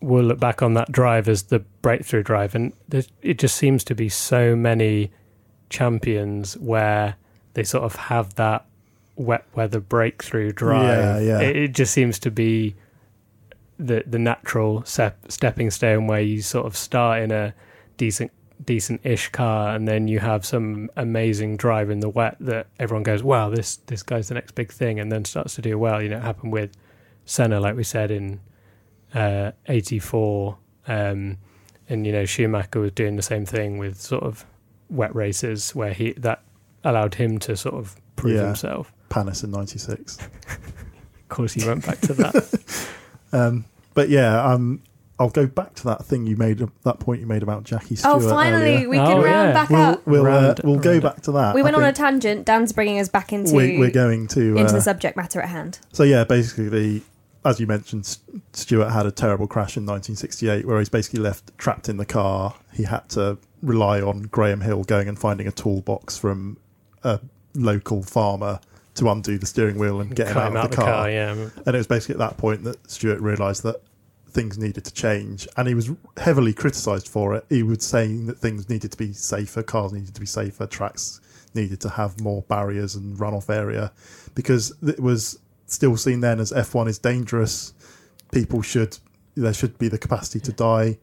we'll 0.00 0.24
look 0.24 0.40
back 0.40 0.62
on 0.62 0.74
that 0.74 0.90
drive 0.90 1.28
as 1.28 1.44
the 1.44 1.60
breakthrough 1.82 2.22
drive, 2.22 2.54
and 2.54 2.72
it 3.22 3.38
just 3.38 3.56
seems 3.56 3.84
to 3.84 3.94
be 3.94 4.08
so 4.08 4.56
many 4.56 5.10
champions 5.68 6.56
where 6.58 7.16
they 7.54 7.62
sort 7.62 7.84
of 7.84 7.94
have 7.94 8.34
that 8.34 8.66
wet 9.16 9.44
weather 9.54 9.80
breakthrough 9.80 10.52
drive. 10.52 11.22
Yeah, 11.22 11.38
yeah. 11.38 11.40
It, 11.40 11.56
it 11.56 11.72
just 11.72 11.92
seems 11.92 12.18
to 12.20 12.30
be 12.30 12.74
the 13.78 14.02
the 14.06 14.18
natural 14.18 14.84
step, 14.84 15.30
stepping 15.30 15.70
stone 15.70 16.06
where 16.06 16.20
you 16.20 16.42
sort 16.42 16.66
of 16.66 16.76
start 16.76 17.22
in 17.22 17.30
a 17.30 17.54
decent 17.96 18.32
decent-ish 18.64 19.30
car 19.30 19.74
and 19.74 19.88
then 19.88 20.06
you 20.08 20.18
have 20.18 20.44
some 20.44 20.90
amazing 20.96 21.56
drive 21.56 21.88
in 21.90 22.00
the 22.00 22.08
wet 22.08 22.36
that 22.40 22.66
everyone 22.78 23.02
goes 23.02 23.22
wow 23.22 23.48
this 23.48 23.76
this 23.86 24.02
guy's 24.02 24.28
the 24.28 24.34
next 24.34 24.54
big 24.54 24.70
thing 24.72 25.00
and 25.00 25.10
then 25.10 25.24
starts 25.24 25.54
to 25.54 25.62
do 25.62 25.78
well 25.78 26.02
you 26.02 26.08
know 26.08 26.18
it 26.18 26.22
happened 26.22 26.52
with 26.52 26.70
Senna 27.24 27.58
like 27.60 27.76
we 27.76 27.84
said 27.84 28.10
in 28.10 28.40
uh 29.14 29.52
84 29.66 30.58
um 30.88 31.38
and 31.88 32.06
you 32.06 32.12
know 32.12 32.24
Schumacher 32.24 32.80
was 32.80 32.92
doing 32.92 33.16
the 33.16 33.22
same 33.22 33.46
thing 33.46 33.78
with 33.78 34.00
sort 34.00 34.22
of 34.24 34.44
wet 34.88 35.14
races 35.14 35.74
where 35.74 35.92
he 35.92 36.12
that 36.14 36.42
allowed 36.84 37.14
him 37.14 37.38
to 37.38 37.56
sort 37.56 37.74
of 37.74 37.96
prove 38.16 38.36
Yeah. 38.36 38.46
himself 38.46 38.92
Panis 39.08 39.42
in 39.42 39.50
'96. 39.50 40.18
of 40.18 41.28
course 41.28 41.52
he 41.54 41.66
went 41.66 41.84
back 41.86 42.00
to 42.02 42.14
that 42.14 42.88
Um, 43.32 43.64
but 43.94 44.08
yeah, 44.08 44.44
um, 44.44 44.82
I'll 45.20 45.28
go 45.30 45.46
back 45.46 45.74
to 45.74 45.84
that 45.84 46.04
thing 46.04 46.26
you 46.26 46.36
made, 46.36 46.66
that 46.84 46.98
point 46.98 47.20
you 47.20 47.26
made 47.26 47.42
about 47.44 47.62
Jackie 47.62 47.94
Stewart. 47.94 48.22
oh 48.22 48.28
finally 48.30 48.76
earlier. 48.76 48.88
we 48.88 48.96
can 48.96 49.06
Oh, 49.18 49.22
round 49.22 49.48
yeah. 49.48 49.52
back 49.52 49.70
We'll 49.70 49.80
up 49.80 50.06
we'll, 50.06 50.26
uh, 50.26 50.54
we'll 50.64 50.78
go 50.80 50.90
round 50.92 51.02
back 51.02 51.20
to 51.22 51.32
that. 51.32 51.54
we 51.54 51.62
went 51.62 51.76
on 51.76 51.84
a 51.84 51.92
tangent 51.92 52.46
dan's 52.46 52.72
bringing 52.72 52.98
us 52.98 53.08
back 53.08 53.32
into 53.32 53.54
we, 53.54 53.78
we're 53.78 53.90
going 53.90 54.26
to 54.28 54.56
into 54.56 54.64
uh, 54.66 54.72
the 54.72 54.80
subject 54.80 55.16
matter 55.16 55.40
at 55.40 55.50
hand 55.50 55.78
So 55.92 56.02
yeah, 56.04 56.24
basically, 56.24 57.02
as 57.44 57.60
you 57.60 57.66
mentioned, 57.66 58.16
Stewart 58.54 58.90
had 58.92 59.04
a 59.06 59.10
terrible 59.10 59.46
crash 59.46 59.76
in 59.76 59.84
1968, 59.84 60.66
where 60.66 60.78
he's 60.78 60.88
basically 60.88 61.20
left 61.20 61.56
trapped 61.58 61.88
in 61.88 61.96
the 61.98 62.06
car. 62.06 62.54
He 62.72 62.84
had 62.84 63.08
to 63.10 63.36
rely 63.62 64.00
on 64.00 64.22
Graham 64.22 64.62
Hill 64.62 64.84
going 64.84 65.06
and 65.06 65.18
finding 65.18 65.46
a 65.46 65.52
toolbox 65.52 66.16
from 66.16 66.56
a 67.04 67.20
local 67.54 68.02
farmer 68.02 68.58
to 68.94 69.08
undo 69.08 69.38
the 69.38 69.46
steering 69.46 69.78
wheel 69.78 70.00
and 70.00 70.14
get 70.16 70.28
him 70.28 70.34
cut 70.34 70.42
out 70.44 70.50
him 70.50 70.56
of 70.56 70.64
out 70.64 70.70
the 70.70 70.76
the 70.76 70.82
car. 70.82 70.92
car 70.94 71.10
yeah 71.10 71.30
And 71.32 71.74
it 71.74 71.78
was 71.78 71.86
basically 71.86 72.14
at 72.14 72.18
that 72.18 72.36
point 72.38 72.64
that 72.64 72.90
Stewart 72.90 73.20
realised 73.20 73.62
that 73.64 73.80
things 74.30 74.58
needed 74.58 74.84
to 74.84 74.92
change, 74.92 75.48
and 75.56 75.68
he 75.68 75.74
was 75.74 75.90
heavily 76.16 76.52
criticised 76.52 77.08
for 77.08 77.34
it. 77.34 77.44
He 77.48 77.62
was 77.62 77.84
saying 77.84 78.26
that 78.26 78.38
things 78.38 78.68
needed 78.68 78.92
to 78.92 78.96
be 78.96 79.12
safer, 79.12 79.62
cars 79.62 79.92
needed 79.92 80.14
to 80.14 80.20
be 80.20 80.26
safer, 80.26 80.66
tracks 80.66 81.20
needed 81.54 81.80
to 81.80 81.88
have 81.90 82.20
more 82.20 82.42
barriers 82.42 82.94
and 82.94 83.18
runoff 83.18 83.50
area, 83.50 83.92
because 84.34 84.72
it 84.82 85.00
was 85.00 85.38
still 85.66 85.96
seen 85.96 86.20
then 86.20 86.40
as 86.40 86.52
F1 86.52 86.88
is 86.88 86.98
dangerous. 86.98 87.72
People 88.32 88.62
should 88.62 88.98
there 89.36 89.54
should 89.54 89.78
be 89.78 89.88
the 89.88 89.98
capacity 89.98 90.40
to 90.40 90.52
die, 90.52 90.98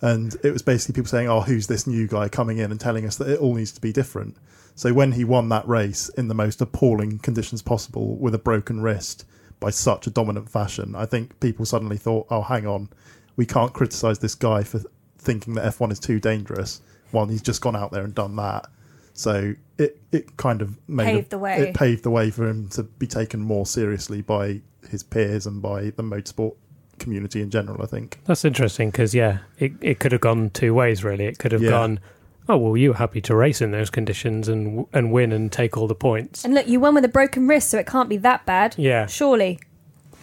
and 0.00 0.36
it 0.42 0.52
was 0.52 0.62
basically 0.62 0.94
people 0.94 1.08
saying, 1.08 1.28
"Oh, 1.28 1.40
who's 1.40 1.66
this 1.66 1.86
new 1.86 2.06
guy 2.06 2.28
coming 2.28 2.58
in 2.58 2.70
and 2.70 2.80
telling 2.80 3.04
us 3.04 3.16
that 3.16 3.28
it 3.28 3.40
all 3.40 3.54
needs 3.54 3.72
to 3.72 3.80
be 3.80 3.92
different?" 3.92 4.36
So 4.74 4.92
when 4.92 5.12
he 5.12 5.24
won 5.24 5.48
that 5.50 5.68
race 5.68 6.08
in 6.10 6.28
the 6.28 6.34
most 6.34 6.60
appalling 6.60 7.18
conditions 7.18 7.60
possible 7.60 8.16
with 8.16 8.34
a 8.34 8.38
broken 8.38 8.80
wrist 8.80 9.24
by 9.62 9.70
such 9.70 10.06
a 10.06 10.10
dominant 10.10 10.48
fashion, 10.50 10.94
I 10.94 11.06
think 11.06 11.38
people 11.40 11.64
suddenly 11.64 11.96
thought, 11.96 12.26
"Oh, 12.30 12.42
hang 12.42 12.66
on, 12.66 12.88
we 13.36 13.46
can't 13.46 13.72
criticize 13.72 14.18
this 14.18 14.34
guy 14.34 14.62
for 14.62 14.80
thinking 15.18 15.54
that 15.54 15.64
F1 15.64 15.90
is 15.92 15.98
too 16.00 16.18
dangerous 16.20 16.80
while 17.12 17.26
he's 17.26 17.42
just 17.42 17.60
gone 17.60 17.76
out 17.76 17.92
there 17.92 18.04
and 18.04 18.14
done 18.14 18.36
that." 18.36 18.66
So 19.14 19.54
it 19.78 20.00
it 20.10 20.36
kind 20.36 20.62
of 20.62 20.76
made 20.88 21.04
Paved 21.04 21.26
a- 21.26 21.30
the 21.30 21.38
way. 21.38 21.58
It 21.68 21.74
paved 21.74 22.02
the 22.02 22.10
way 22.10 22.30
for 22.30 22.46
him 22.48 22.68
to 22.70 22.82
be 22.82 23.06
taken 23.06 23.40
more 23.40 23.66
seriously 23.66 24.20
by 24.22 24.60
his 24.90 25.02
peers 25.02 25.46
and 25.46 25.60
by 25.62 25.84
the 25.90 26.02
motorsport 26.02 26.54
community 26.98 27.40
in 27.42 27.50
general. 27.50 27.82
I 27.82 27.86
think. 27.86 28.20
That's 28.24 28.44
interesting 28.44 28.90
because 28.90 29.14
yeah, 29.14 29.38
it 29.58 29.72
it 29.80 29.98
could 30.00 30.12
have 30.12 30.20
gone 30.22 30.50
two 30.50 30.72
ways 30.74 31.04
really. 31.04 31.24
It 31.26 31.38
could 31.38 31.52
have 31.52 31.62
Yeah. 31.62 31.70
gone, 31.70 32.00
oh 32.48 32.56
well, 32.56 32.76
you 32.76 32.90
were 32.90 32.96
happy 32.96 33.20
to 33.22 33.34
race 33.34 33.60
in 33.60 33.70
those 33.70 33.90
conditions 33.90 34.48
and 34.48 34.86
and 34.92 35.12
win 35.12 35.32
and 35.32 35.50
take 35.52 35.76
all 35.76 35.86
the 35.86 35.94
points. 35.94 36.44
and 36.44 36.54
look 36.54 36.66
you 36.68 36.80
won 36.80 36.94
with 36.94 37.04
a 37.04 37.08
broken 37.08 37.46
wrist 37.48 37.70
so 37.70 37.78
it 37.78 37.86
can't 37.86 38.08
be 38.08 38.16
that 38.18 38.44
bad 38.46 38.74
Yeah, 38.78 39.06
surely 39.06 39.58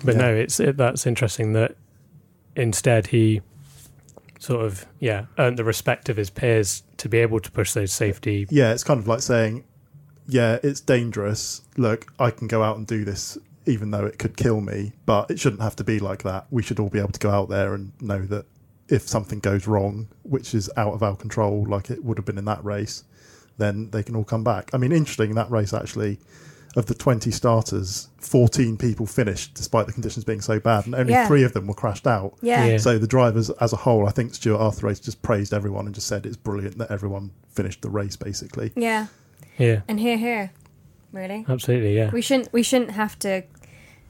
but 0.04 0.16
Yeah. 0.16 0.22
no, 0.22 0.36
it's 0.36 0.60
it, 0.60 0.78
that's 0.78 1.06
interesting 1.08 1.54
that 1.54 1.76
instead 2.56 3.08
he 3.08 3.42
sort 4.40 4.66
of 4.66 4.86
yeah 5.00 5.26
earned 5.38 5.58
the 5.58 5.64
respect 5.64 6.08
of 6.10 6.18
his 6.18 6.30
peers 6.30 6.84
to 6.98 7.10
be 7.10 7.18
able 7.20 7.40
to 7.40 7.52
push 7.52 7.74
those 7.74 7.92
safety. 7.92 8.48
Yeah, 8.50 8.72
it's 8.72 8.84
kind 8.84 9.00
of 9.00 9.08
like 9.08 9.22
saying, 9.22 9.64
"Yeah, 10.28 10.60
it's 10.64 10.80
dangerous. 10.82 11.62
Look, 11.78 12.08
I 12.20 12.32
can 12.32 12.48
go 12.48 12.64
out 12.64 12.78
and 12.78 12.88
do 12.88 13.04
this 13.06 13.38
even 13.66 13.92
though 13.92 14.06
it 14.06 14.18
could 14.18 14.36
kill 14.36 14.62
me. 14.62 14.94
But 15.06 15.30
it 15.30 15.40
shouldn't 15.40 15.62
have 15.62 15.76
to 15.76 15.84
be 15.84 16.00
like 16.00 16.24
that. 16.24 16.48
We 16.50 16.64
should 16.64 16.80
all 16.80 16.90
be 16.90 16.98
able 17.00 17.12
to 17.12 17.20
go 17.20 17.30
out 17.30 17.50
there 17.50 17.74
and 17.76 17.92
know 18.02 18.26
that 18.26 18.46
if 18.90 19.08
something 19.08 19.40
goes 19.40 19.68
wrong, 19.68 20.08
which 20.24 20.54
is 20.54 20.70
out 20.78 20.94
of 20.94 21.04
our 21.04 21.16
control, 21.16 21.66
like 21.68 21.90
it 21.90 22.04
would 22.04 22.18
have 22.18 22.26
been 22.26 22.38
in 22.38 22.46
that 22.46 22.64
race, 22.64 23.04
then 23.58 23.90
they 23.92 24.04
can 24.04 24.16
all 24.16 24.24
come 24.24 24.44
back. 24.44 24.70
I 24.74 24.78
mean, 24.78 24.92
interesting 24.92 25.30
in 25.30 25.36
that 25.36 25.52
race 25.52 25.74
actually. 25.74 26.20
Of 26.76 26.86
the 26.86 26.94
20 26.94 27.32
starters, 27.32 28.10
14 28.20 28.78
people 28.78 29.08
finished 29.08 29.56
despite 29.56 29.88
the 29.88 29.92
conditions 29.92 30.24
being 30.24 30.40
so 30.40 30.60
bad, 30.60 30.86
and 30.86 30.94
only 30.94 31.14
Yeah. 31.14 31.28
three 31.28 31.42
of 31.42 31.54
them 31.54 31.66
were 31.66 31.74
crashed 31.74 32.06
out. 32.06 32.36
Yeah. 32.44 32.64
Yeah. 32.64 32.78
So 32.78 33.00
the 33.00 33.08
drivers 33.08 33.50
as 33.60 33.74
a 33.74 33.76
whole, 33.76 34.08
I 34.08 34.12
think 34.12 34.36
Stuart 34.36 34.60
Arthur 34.60 34.94
just 34.94 35.20
praised 35.24 35.52
everyone 35.52 35.88
and 35.88 35.96
just 35.96 36.06
said 36.06 36.28
it's 36.28 36.38
brilliant 36.38 36.78
that 36.78 36.92
everyone 36.92 37.32
finished 37.50 37.82
the 37.82 37.90
race 37.90 38.16
basically. 38.16 38.72
Yeah. 38.76 39.08
Yeah, 39.58 39.82
And 39.88 40.00
here, 40.00 40.16
here. 40.18 40.52
Really? 41.12 41.44
absolutely. 41.50 41.96
Yeah. 41.98 42.12
We 42.12 42.22
shouldn't 42.22 42.54
we 42.54 42.62
shouldn't 42.62 42.92
have 42.92 43.18
to 43.20 43.42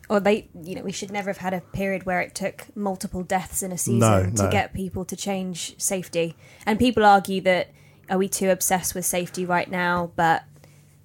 or 0.09 0.19
they 0.19 0.49
you 0.61 0.75
know, 0.75 0.81
we 0.81 0.91
should 0.91 1.11
never 1.11 1.29
have 1.29 1.37
had 1.37 1.53
a 1.53 1.61
period 1.61 2.05
where 2.05 2.19
it 2.19 2.33
took 2.35 2.65
multiple 2.75 3.23
deaths 3.23 3.61
in 3.63 3.71
a 3.71 3.77
season 3.77 3.99
No, 3.99 4.23
to 4.23 4.43
no. 4.43 4.51
get 4.51 4.73
people 4.73 5.05
to 5.05 5.15
change 5.15 5.79
safety. 5.79 6.35
And 6.65 6.79
people 6.79 7.05
argue 7.05 7.41
that 7.41 7.69
are 8.09 8.17
we 8.17 8.27
too 8.27 8.49
obsessed 8.49 8.95
with 8.95 9.05
safety 9.05 9.45
right 9.45 9.69
now, 9.69 10.11
but 10.15 10.43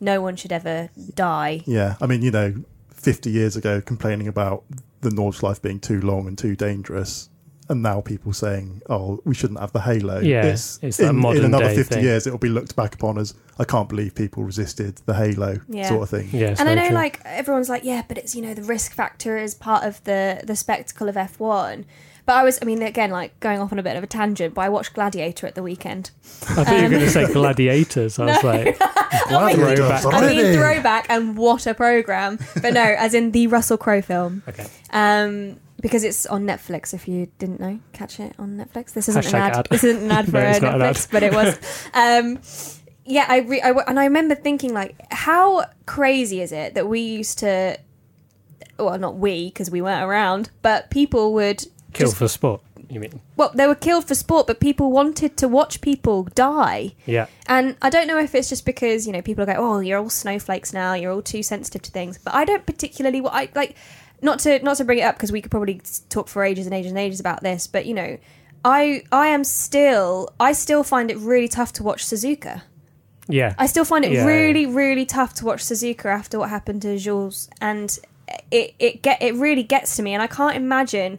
no 0.00 0.20
one 0.20 0.36
should 0.36 0.52
ever 0.52 0.88
die. 1.14 1.62
Yeah, 1.66 1.96
I 2.00 2.06
mean, 2.06 2.22
you 2.22 2.30
know, 2.30 2.54
50 2.94 3.30
years 3.30 3.56
ago 3.56 3.80
complaining 3.82 4.26
about 4.26 4.64
the 5.02 5.10
Nordschleife 5.10 5.60
being 5.60 5.80
too 5.80 6.00
long 6.00 6.26
and 6.26 6.36
too 6.38 6.56
dangerous. 6.56 7.28
And 7.68 7.82
now 7.82 8.00
people 8.02 8.32
saying, 8.34 8.82
"Oh, 8.90 9.20
we 9.24 9.34
shouldn't 9.34 9.58
have 9.60 9.72
the 9.72 9.80
halo." 9.80 10.20
Yeah, 10.20 10.44
it's, 10.44 10.78
it's 10.82 10.98
that 10.98 11.10
in, 11.10 11.16
modern 11.16 11.38
in 11.40 11.44
another 11.46 11.68
day 11.68 11.76
fifty 11.76 11.94
thing. 11.96 12.04
years, 12.04 12.26
it 12.26 12.30
will 12.30 12.38
be 12.38 12.48
looked 12.50 12.76
back 12.76 12.94
upon 12.94 13.16
as 13.16 13.34
I 13.58 13.64
can't 13.64 13.88
believe 13.88 14.14
people 14.14 14.44
resisted 14.44 14.96
the 15.06 15.14
halo 15.14 15.60
Yeah. 15.68 15.88
sort 15.88 16.02
of 16.02 16.10
thing. 16.10 16.28
Yeah. 16.32 16.54
and 16.58 16.68
I 16.68 16.74
know 16.74 16.86
true. 16.88 16.94
like 16.94 17.20
everyone's 17.24 17.68
like, 17.70 17.84
yeah, 17.84 18.02
but 18.06 18.18
it's 18.18 18.34
you 18.34 18.42
know, 18.42 18.52
the 18.52 18.62
risk 18.62 18.92
factor 18.92 19.38
is 19.38 19.54
part 19.54 19.84
of 19.84 20.02
the 20.04 20.42
the 20.44 20.56
spectacle 20.56 21.08
of 21.08 21.16
F 21.16 21.40
one. 21.40 21.86
But 22.26 22.36
I 22.36 22.42
was 22.42 22.58
I 22.62 22.64
mean, 22.64 22.82
again, 22.82 23.10
like 23.10 23.38
going 23.40 23.60
off 23.60 23.70
on 23.72 23.78
a 23.78 23.82
bit 23.82 23.96
of 23.96 24.02
a 24.02 24.06
tangent, 24.06 24.54
but 24.54 24.62
I 24.62 24.68
watched 24.70 24.94
Gladiator 24.94 25.46
at 25.46 25.54
the 25.54 25.62
weekend. 25.62 26.10
I 26.50 26.64
thought 26.64 26.76
you 26.76 26.82
were 26.84 26.88
going 26.88 27.00
to 27.02 27.10
say 27.10 27.26
gladiators. 27.32 28.18
I 28.18 28.24
was 28.26 28.42
like, 28.44 28.78
Gladiators 29.28 30.02
Throwback. 30.02 30.04
I 30.22 30.26
mean 30.28 30.54
throwback 30.54 31.06
and 31.10 31.36
what 31.36 31.66
a 31.66 31.74
program. 31.74 32.38
But 32.60 32.72
no, 32.74 32.82
as 32.82 33.14
in 33.14 33.32
the 33.32 33.46
Russell 33.48 33.76
Crowe 33.76 34.00
film. 34.02 34.42
okay. 34.48 34.66
Um, 34.90 35.60
because 35.84 36.02
it's 36.02 36.24
on 36.24 36.46
Netflix. 36.46 36.94
If 36.94 37.06
you 37.06 37.28
didn't 37.38 37.60
know, 37.60 37.78
catch 37.92 38.18
it 38.18 38.34
on 38.38 38.56
Netflix. 38.56 38.94
This 38.94 39.06
isn't 39.10 39.26
an 39.26 39.34
ad. 39.34 39.56
ad. 39.58 39.66
This 39.70 39.84
isn't 39.84 40.02
an 40.04 40.10
ad 40.10 40.24
for 40.30 40.32
No, 40.32 40.38
an 40.40 40.64
ad. 40.64 40.80
Netflix, 40.96 41.10
but 41.12 41.22
it 41.22 41.32
was. 41.34 41.58
Um, 41.94 42.40
yeah, 43.04 43.26
I, 43.28 43.40
re- 43.40 43.60
I 43.60 43.68
w- 43.68 43.84
and 43.86 44.00
I 44.00 44.04
remember 44.04 44.34
thinking 44.34 44.72
like, 44.72 44.96
how 45.12 45.66
crazy 45.84 46.40
is 46.40 46.52
it 46.52 46.72
that 46.74 46.88
we 46.88 47.00
used 47.00 47.38
to, 47.40 47.78
well, 48.78 48.98
not 48.98 49.16
we 49.16 49.48
because 49.50 49.70
we 49.70 49.82
weren't 49.82 50.02
around, 50.02 50.48
but 50.62 50.88
people 50.90 51.34
would 51.34 51.66
Kill 51.92 52.06
just 52.06 52.16
for 52.16 52.28
sport. 52.28 52.62
You 52.88 53.00
mean? 53.00 53.20
well, 53.36 53.50
they 53.54 53.66
were 53.66 53.74
killed 53.74 54.06
for 54.06 54.14
sport, 54.14 54.46
but 54.46 54.60
people 54.60 54.90
wanted 54.92 55.36
to 55.38 55.48
watch 55.48 55.80
people 55.82 56.24
die. 56.34 56.94
Yeah. 57.06 57.26
And 57.46 57.76
I 57.82 57.90
don't 57.90 58.06
know 58.06 58.18
if 58.18 58.34
it's 58.34 58.48
just 58.48 58.64
because 58.64 59.06
you 59.06 59.12
know 59.12 59.22
people 59.22 59.42
are 59.42 59.46
go, 59.46 59.54
"Oh, 59.56 59.80
you're 59.80 59.98
all 59.98 60.10
snowflakes 60.10 60.72
now. 60.72 60.92
You're 60.94 61.12
all 61.12 61.22
too 61.22 61.42
sensitive 61.42 61.82
to 61.82 61.90
things." 61.90 62.18
But 62.18 62.34
I 62.34 62.44
don't 62.44 62.64
particularly. 62.66 63.20
What 63.22 63.32
I 63.32 63.48
like, 63.54 63.74
not 64.22 64.38
to 64.40 64.58
not 64.62 64.76
to 64.78 64.84
bring 64.84 64.98
it 64.98 65.02
up 65.02 65.16
because 65.16 65.32
we 65.32 65.40
could 65.40 65.50
probably 65.50 65.80
talk 66.08 66.28
for 66.28 66.42
ages 66.44 66.66
and 66.66 66.74
ages 66.74 66.90
and 66.92 66.98
ages 66.98 67.20
about 67.20 67.42
this. 67.42 67.66
But 67.66 67.86
you 67.86 67.94
know, 67.94 68.18
I 68.64 69.02
I 69.12 69.28
am 69.28 69.44
still 69.44 70.30
I 70.40 70.52
still 70.52 70.82
find 70.84 71.10
it 71.10 71.18
really 71.18 71.48
tough 71.48 71.72
to 71.74 71.82
watch 71.82 72.04
Suzuka. 72.04 72.62
Yeah. 73.28 73.54
I 73.58 73.66
still 73.66 73.84
find 73.84 74.04
it 74.04 74.12
Yeah. 74.12 74.24
really 74.26 74.66
really 74.66 75.06
tough 75.06 75.34
to 75.34 75.44
watch 75.46 75.62
Suzuka 75.64 76.06
after 76.06 76.38
what 76.38 76.50
happened 76.50 76.82
to 76.82 76.98
Jules, 76.98 77.48
and 77.60 77.98
it 78.50 78.74
it 78.78 79.02
get 79.02 79.22
it 79.22 79.34
really 79.34 79.62
gets 79.62 79.96
to 79.96 80.02
me, 80.02 80.12
and 80.14 80.22
I 80.22 80.26
can't 80.26 80.56
imagine 80.56 81.18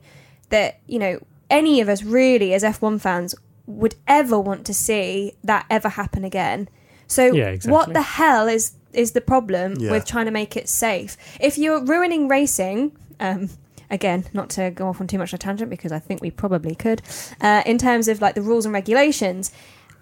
that 0.49 0.79
you 0.87 0.99
know 0.99 1.19
any 1.49 1.81
of 1.81 1.89
us 1.89 2.03
really 2.03 2.53
as 2.53 2.63
F1 2.63 2.99
fans 2.99 3.35
would 3.67 3.95
ever 4.07 4.39
want 4.39 4.65
to 4.65 4.73
see 4.73 5.33
that 5.43 5.65
ever 5.69 5.89
happen 5.89 6.23
again. 6.23 6.67
So 7.07 7.33
Yeah, 7.33 7.49
exactly. 7.49 7.71
what 7.71 7.93
the 7.93 8.01
hell 8.01 8.47
is 8.47 8.71
is 8.95 9.11
the 9.11 9.21
problem 9.21 9.75
Yeah. 9.79 9.91
with 9.91 10.05
trying 10.05 10.25
to 10.25 10.31
make 10.31 10.55
it 10.57 10.67
safe? 10.69 11.17
If 11.39 11.57
you're 11.57 11.83
ruining 11.83 12.27
racing, 12.27 12.91
um, 13.19 13.49
again, 13.89 14.25
not 14.33 14.49
to 14.51 14.71
go 14.71 14.87
off 14.87 14.99
on 15.01 15.07
too 15.07 15.17
much 15.17 15.33
of 15.33 15.37
a 15.37 15.41
tangent 15.41 15.69
because 15.69 15.91
I 15.91 15.99
think 15.99 16.21
we 16.21 16.31
probably 16.31 16.75
could, 16.75 17.01
uh, 17.41 17.61
in 17.65 17.77
terms 17.77 18.07
of 18.07 18.21
like 18.21 18.35
the 18.35 18.41
rules 18.41 18.65
and 18.65 18.73
regulations, 18.73 19.51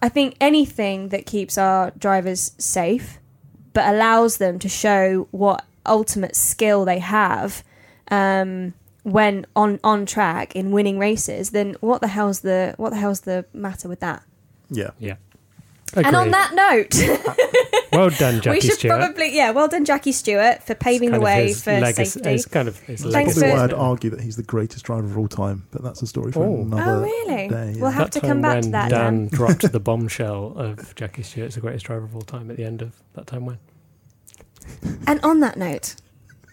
I 0.02 0.10
think 0.10 0.36
anything 0.42 1.10
that 1.10 1.26
keeps 1.26 1.58
our 1.58 1.92
drivers 1.98 2.52
safe 2.58 3.20
but 3.74 3.88
allows 3.94 4.38
them 4.38 4.60
to 4.60 4.70
show 4.70 5.28
what 5.32 5.66
ultimate 5.86 6.36
skill 6.36 6.86
they 6.86 7.00
have 7.00 7.64
um, 8.12 8.74
when 9.04 9.46
on 9.56 9.80
on 9.84 10.06
track 10.06 10.56
in 10.56 10.72
winning 10.72 11.00
races, 11.00 11.50
then 11.50 11.76
what 11.82 12.00
the 12.02 12.08
hell's 12.08 12.42
the 12.42 12.74
what 12.78 12.92
the 12.92 12.98
hell's 12.98 13.22
the 13.22 13.46
matter 13.54 13.90
with 13.90 14.00
that? 14.02 14.24
Yeah, 14.70 14.92
Yeah. 15.00 15.16
And 15.96 16.16
on 16.16 16.32
that 16.32 16.54
note, 16.56 16.96
well 17.92 18.10
done, 18.10 18.42
Jackie 18.42 18.42
Stewart. 18.42 18.56
we 18.56 18.62
should 18.62 18.74
Stewart. 18.80 19.00
probably 19.00 19.36
yeah, 19.36 19.52
well 19.52 19.68
done, 19.68 19.86
Jackie 19.86 20.12
Stewart, 20.12 20.64
for 20.64 20.74
paving 20.76 21.12
the 21.12 21.20
way 21.20 21.48
his 21.48 21.64
for 21.64 21.80
legacy- 21.80 22.06
safety. 22.20 22.30
It's 22.32 22.46
kind 22.46 22.68
of 22.68 22.80
his 22.80 23.02
That's 23.04 23.14
Thanks 23.14 23.36
legacy. 23.38 23.40
probably 23.42 23.58
why 23.60 23.64
I'd 23.66 23.74
argue 23.74 24.10
that 24.10 24.22
he's 24.22 24.36
the 24.36 24.44
greatest 24.44 24.86
driver 24.86 25.06
of 25.08 25.18
all 25.18 25.28
time, 25.28 25.68
but 25.72 25.84
that's 25.84 26.02
a 26.02 26.08
story 26.08 26.32
for 26.32 26.44
Oh. 26.46 26.62
another 26.62 26.92
Oh, 26.92 27.02
really? 27.04 27.48
day. 27.48 27.76
We'll 27.78 27.92
have 27.92 28.12
that 28.12 28.20
to 28.20 28.28
come 28.28 28.42
back 28.42 28.56
when 28.56 28.64
to 28.64 28.70
that, 28.72 28.90
Dan 28.90 29.28
Dan. 29.28 29.28
dropped 29.28 29.72
the 29.72 29.80
bombshell 29.80 30.54
of 30.58 30.96
Jackie 30.96 31.24
Stewart's 31.24 31.56
the 31.56 31.62
greatest 31.62 31.86
driver 31.86 32.06
of 32.06 32.16
all 32.16 32.22
time 32.22 32.50
at 32.50 32.58
the 32.58 32.64
end 32.66 32.82
of 32.82 32.94
that 33.14 33.28
time 33.28 33.46
when. 33.46 33.60
And 35.08 35.20
on 35.24 35.42
that 35.42 35.58
note, 35.58 35.96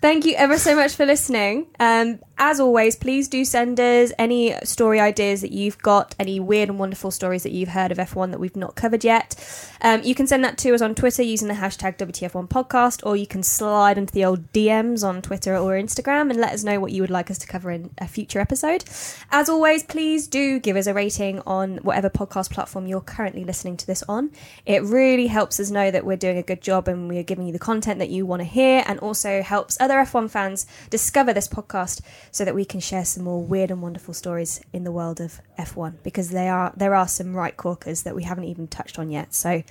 thank 0.02 0.24
you 0.24 0.34
ever 0.34 0.58
so 0.58 0.74
much 0.74 0.94
for 0.96 1.06
listening. 1.06 1.66
Um, 1.78 2.18
as 2.40 2.58
always, 2.58 2.96
please 2.96 3.28
do 3.28 3.44
send 3.44 3.78
us 3.78 4.12
any 4.18 4.54
story 4.64 4.98
ideas 4.98 5.42
that 5.42 5.52
you've 5.52 5.76
got, 5.78 6.14
any 6.18 6.40
weird 6.40 6.70
and 6.70 6.78
wonderful 6.78 7.10
stories 7.10 7.42
that 7.42 7.52
you've 7.52 7.68
heard 7.68 7.92
of 7.92 7.98
F1 7.98 8.30
that 8.30 8.40
we've 8.40 8.56
not 8.56 8.74
covered 8.74 9.04
yet. 9.04 9.36
Um, 9.82 10.02
you 10.02 10.14
can 10.14 10.26
send 10.26 10.42
that 10.44 10.56
to 10.58 10.74
us 10.74 10.80
on 10.80 10.94
Twitter 10.94 11.22
using 11.22 11.48
the 11.48 11.54
hashtag 11.54 11.98
WTF1 11.98 12.48
podcast, 12.48 13.04
or 13.04 13.14
you 13.14 13.26
can 13.26 13.42
slide 13.42 13.98
into 13.98 14.14
the 14.14 14.24
old 14.24 14.52
DMs 14.54 15.06
on 15.06 15.20
Twitter 15.20 15.54
or 15.54 15.72
Instagram 15.72 16.30
and 16.30 16.36
let 16.36 16.54
us 16.54 16.64
know 16.64 16.80
what 16.80 16.92
you 16.92 17.02
would 17.02 17.10
like 17.10 17.30
us 17.30 17.36
to 17.38 17.46
cover 17.46 17.70
in 17.70 17.90
a 17.98 18.08
future 18.08 18.40
episode. 18.40 18.84
As 19.30 19.50
always, 19.50 19.82
please 19.82 20.26
do 20.26 20.58
give 20.58 20.76
us 20.76 20.86
a 20.86 20.94
rating 20.94 21.40
on 21.46 21.76
whatever 21.78 22.08
podcast 22.08 22.50
platform 22.50 22.86
you're 22.86 23.02
currently 23.02 23.44
listening 23.44 23.76
to 23.76 23.86
this 23.86 24.02
on. 24.08 24.30
It 24.64 24.82
really 24.82 25.26
helps 25.26 25.60
us 25.60 25.70
know 25.70 25.90
that 25.90 26.06
we're 26.06 26.16
doing 26.16 26.38
a 26.38 26.42
good 26.42 26.62
job 26.62 26.88
and 26.88 27.06
we're 27.06 27.22
giving 27.22 27.46
you 27.46 27.52
the 27.52 27.58
content 27.58 27.98
that 27.98 28.08
you 28.08 28.24
want 28.24 28.40
to 28.40 28.48
hear, 28.48 28.82
and 28.86 28.98
also 29.00 29.42
helps 29.42 29.76
other 29.78 29.96
F1 29.96 30.30
fans 30.30 30.64
discover 30.88 31.34
this 31.34 31.46
podcast 31.46 32.00
so 32.32 32.44
that 32.44 32.54
we 32.54 32.64
can 32.64 32.80
share 32.80 33.04
some 33.04 33.24
more 33.24 33.42
weird 33.42 33.70
and 33.70 33.82
wonderful 33.82 34.14
stories 34.14 34.60
in 34.72 34.84
the 34.84 34.92
world 34.92 35.20
of 35.20 35.40
F1 35.58 35.94
because 36.02 36.30
they 36.30 36.48
are 36.48 36.72
there 36.76 36.94
are 36.94 37.08
some 37.08 37.34
right 37.34 37.56
corkers 37.56 38.02
that 38.04 38.14
we 38.14 38.22
haven't 38.22 38.44
even 38.44 38.68
touched 38.68 38.98
on 38.98 39.10
yet. 39.10 39.34
So 39.34 39.62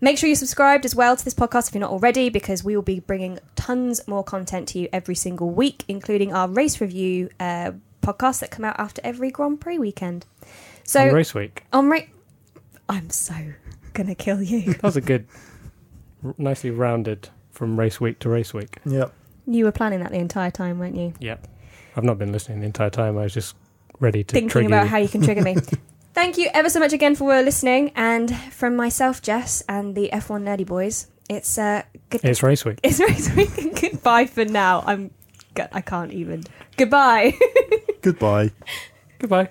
make 0.00 0.18
sure 0.18 0.28
you're 0.28 0.36
subscribed 0.36 0.84
as 0.84 0.94
well 0.94 1.16
to 1.16 1.24
this 1.24 1.34
podcast 1.34 1.68
if 1.68 1.74
you're 1.74 1.80
not 1.80 1.90
already 1.90 2.28
because 2.28 2.64
we 2.64 2.74
will 2.74 2.82
be 2.82 3.00
bringing 3.00 3.38
tons 3.56 4.00
more 4.08 4.24
content 4.24 4.68
to 4.68 4.78
you 4.80 4.88
every 4.92 5.14
single 5.14 5.50
week, 5.50 5.84
including 5.88 6.32
our 6.34 6.48
race 6.48 6.80
review 6.80 7.30
uh, 7.38 7.72
podcasts 8.02 8.40
that 8.40 8.50
come 8.50 8.64
out 8.64 8.78
after 8.80 9.00
every 9.04 9.30
Grand 9.30 9.60
Prix 9.60 9.78
weekend. 9.78 10.26
So 10.84 11.00
on 11.08 11.14
race 11.14 11.34
week. 11.34 11.64
on 11.72 11.88
ra- 11.88 12.00
I'm 12.88 13.10
so 13.10 13.34
gonna 13.92 14.14
kill 14.14 14.42
you. 14.42 14.72
That 14.74 14.82
was 14.82 14.96
a 14.96 15.00
good, 15.00 15.26
r- 16.24 16.34
nicely 16.38 16.70
rounded 16.70 17.28
from 17.52 17.78
race 17.78 18.00
week 18.00 18.18
to 18.20 18.28
race 18.28 18.54
week. 18.54 18.78
Yep. 18.86 19.12
You 19.46 19.64
were 19.64 19.72
planning 19.72 20.00
that 20.00 20.10
the 20.10 20.18
entire 20.18 20.50
time, 20.50 20.78
weren't 20.78 20.96
you? 20.96 21.12
Yeah. 21.20 21.36
I've 21.98 22.04
not 22.04 22.16
been 22.16 22.30
listening 22.30 22.60
the 22.60 22.66
entire 22.66 22.90
time. 22.90 23.18
I 23.18 23.24
was 23.24 23.34
just 23.34 23.56
ready 23.98 24.22
to 24.22 24.32
Thinking 24.32 24.48
trigger 24.48 24.68
about 24.68 24.84
you. 24.84 24.88
how 24.88 24.98
you 24.98 25.08
can 25.08 25.20
trigger 25.20 25.42
me. 25.42 25.56
Thank 26.14 26.38
you 26.38 26.48
ever 26.54 26.70
so 26.70 26.78
much 26.78 26.92
again 26.92 27.16
for 27.16 27.42
listening, 27.42 27.90
and 27.96 28.34
from 28.52 28.76
myself, 28.76 29.20
Jess, 29.20 29.64
and 29.68 29.96
the 29.96 30.08
F1 30.12 30.44
Nerdy 30.44 30.64
Boys, 30.64 31.08
it's 31.28 31.58
uh, 31.58 31.82
good. 32.10 32.20
It's 32.24 32.40
race 32.40 32.64
week. 32.64 32.78
It's 32.84 33.00
race 33.00 33.34
week. 33.34 33.80
Goodbye 33.80 34.26
for 34.26 34.44
now. 34.44 34.84
I'm. 34.86 35.10
I 35.72 35.80
can't 35.80 36.12
even. 36.12 36.44
Goodbye. 36.76 37.36
Goodbye. 38.00 38.52
Goodbye. 39.18 39.50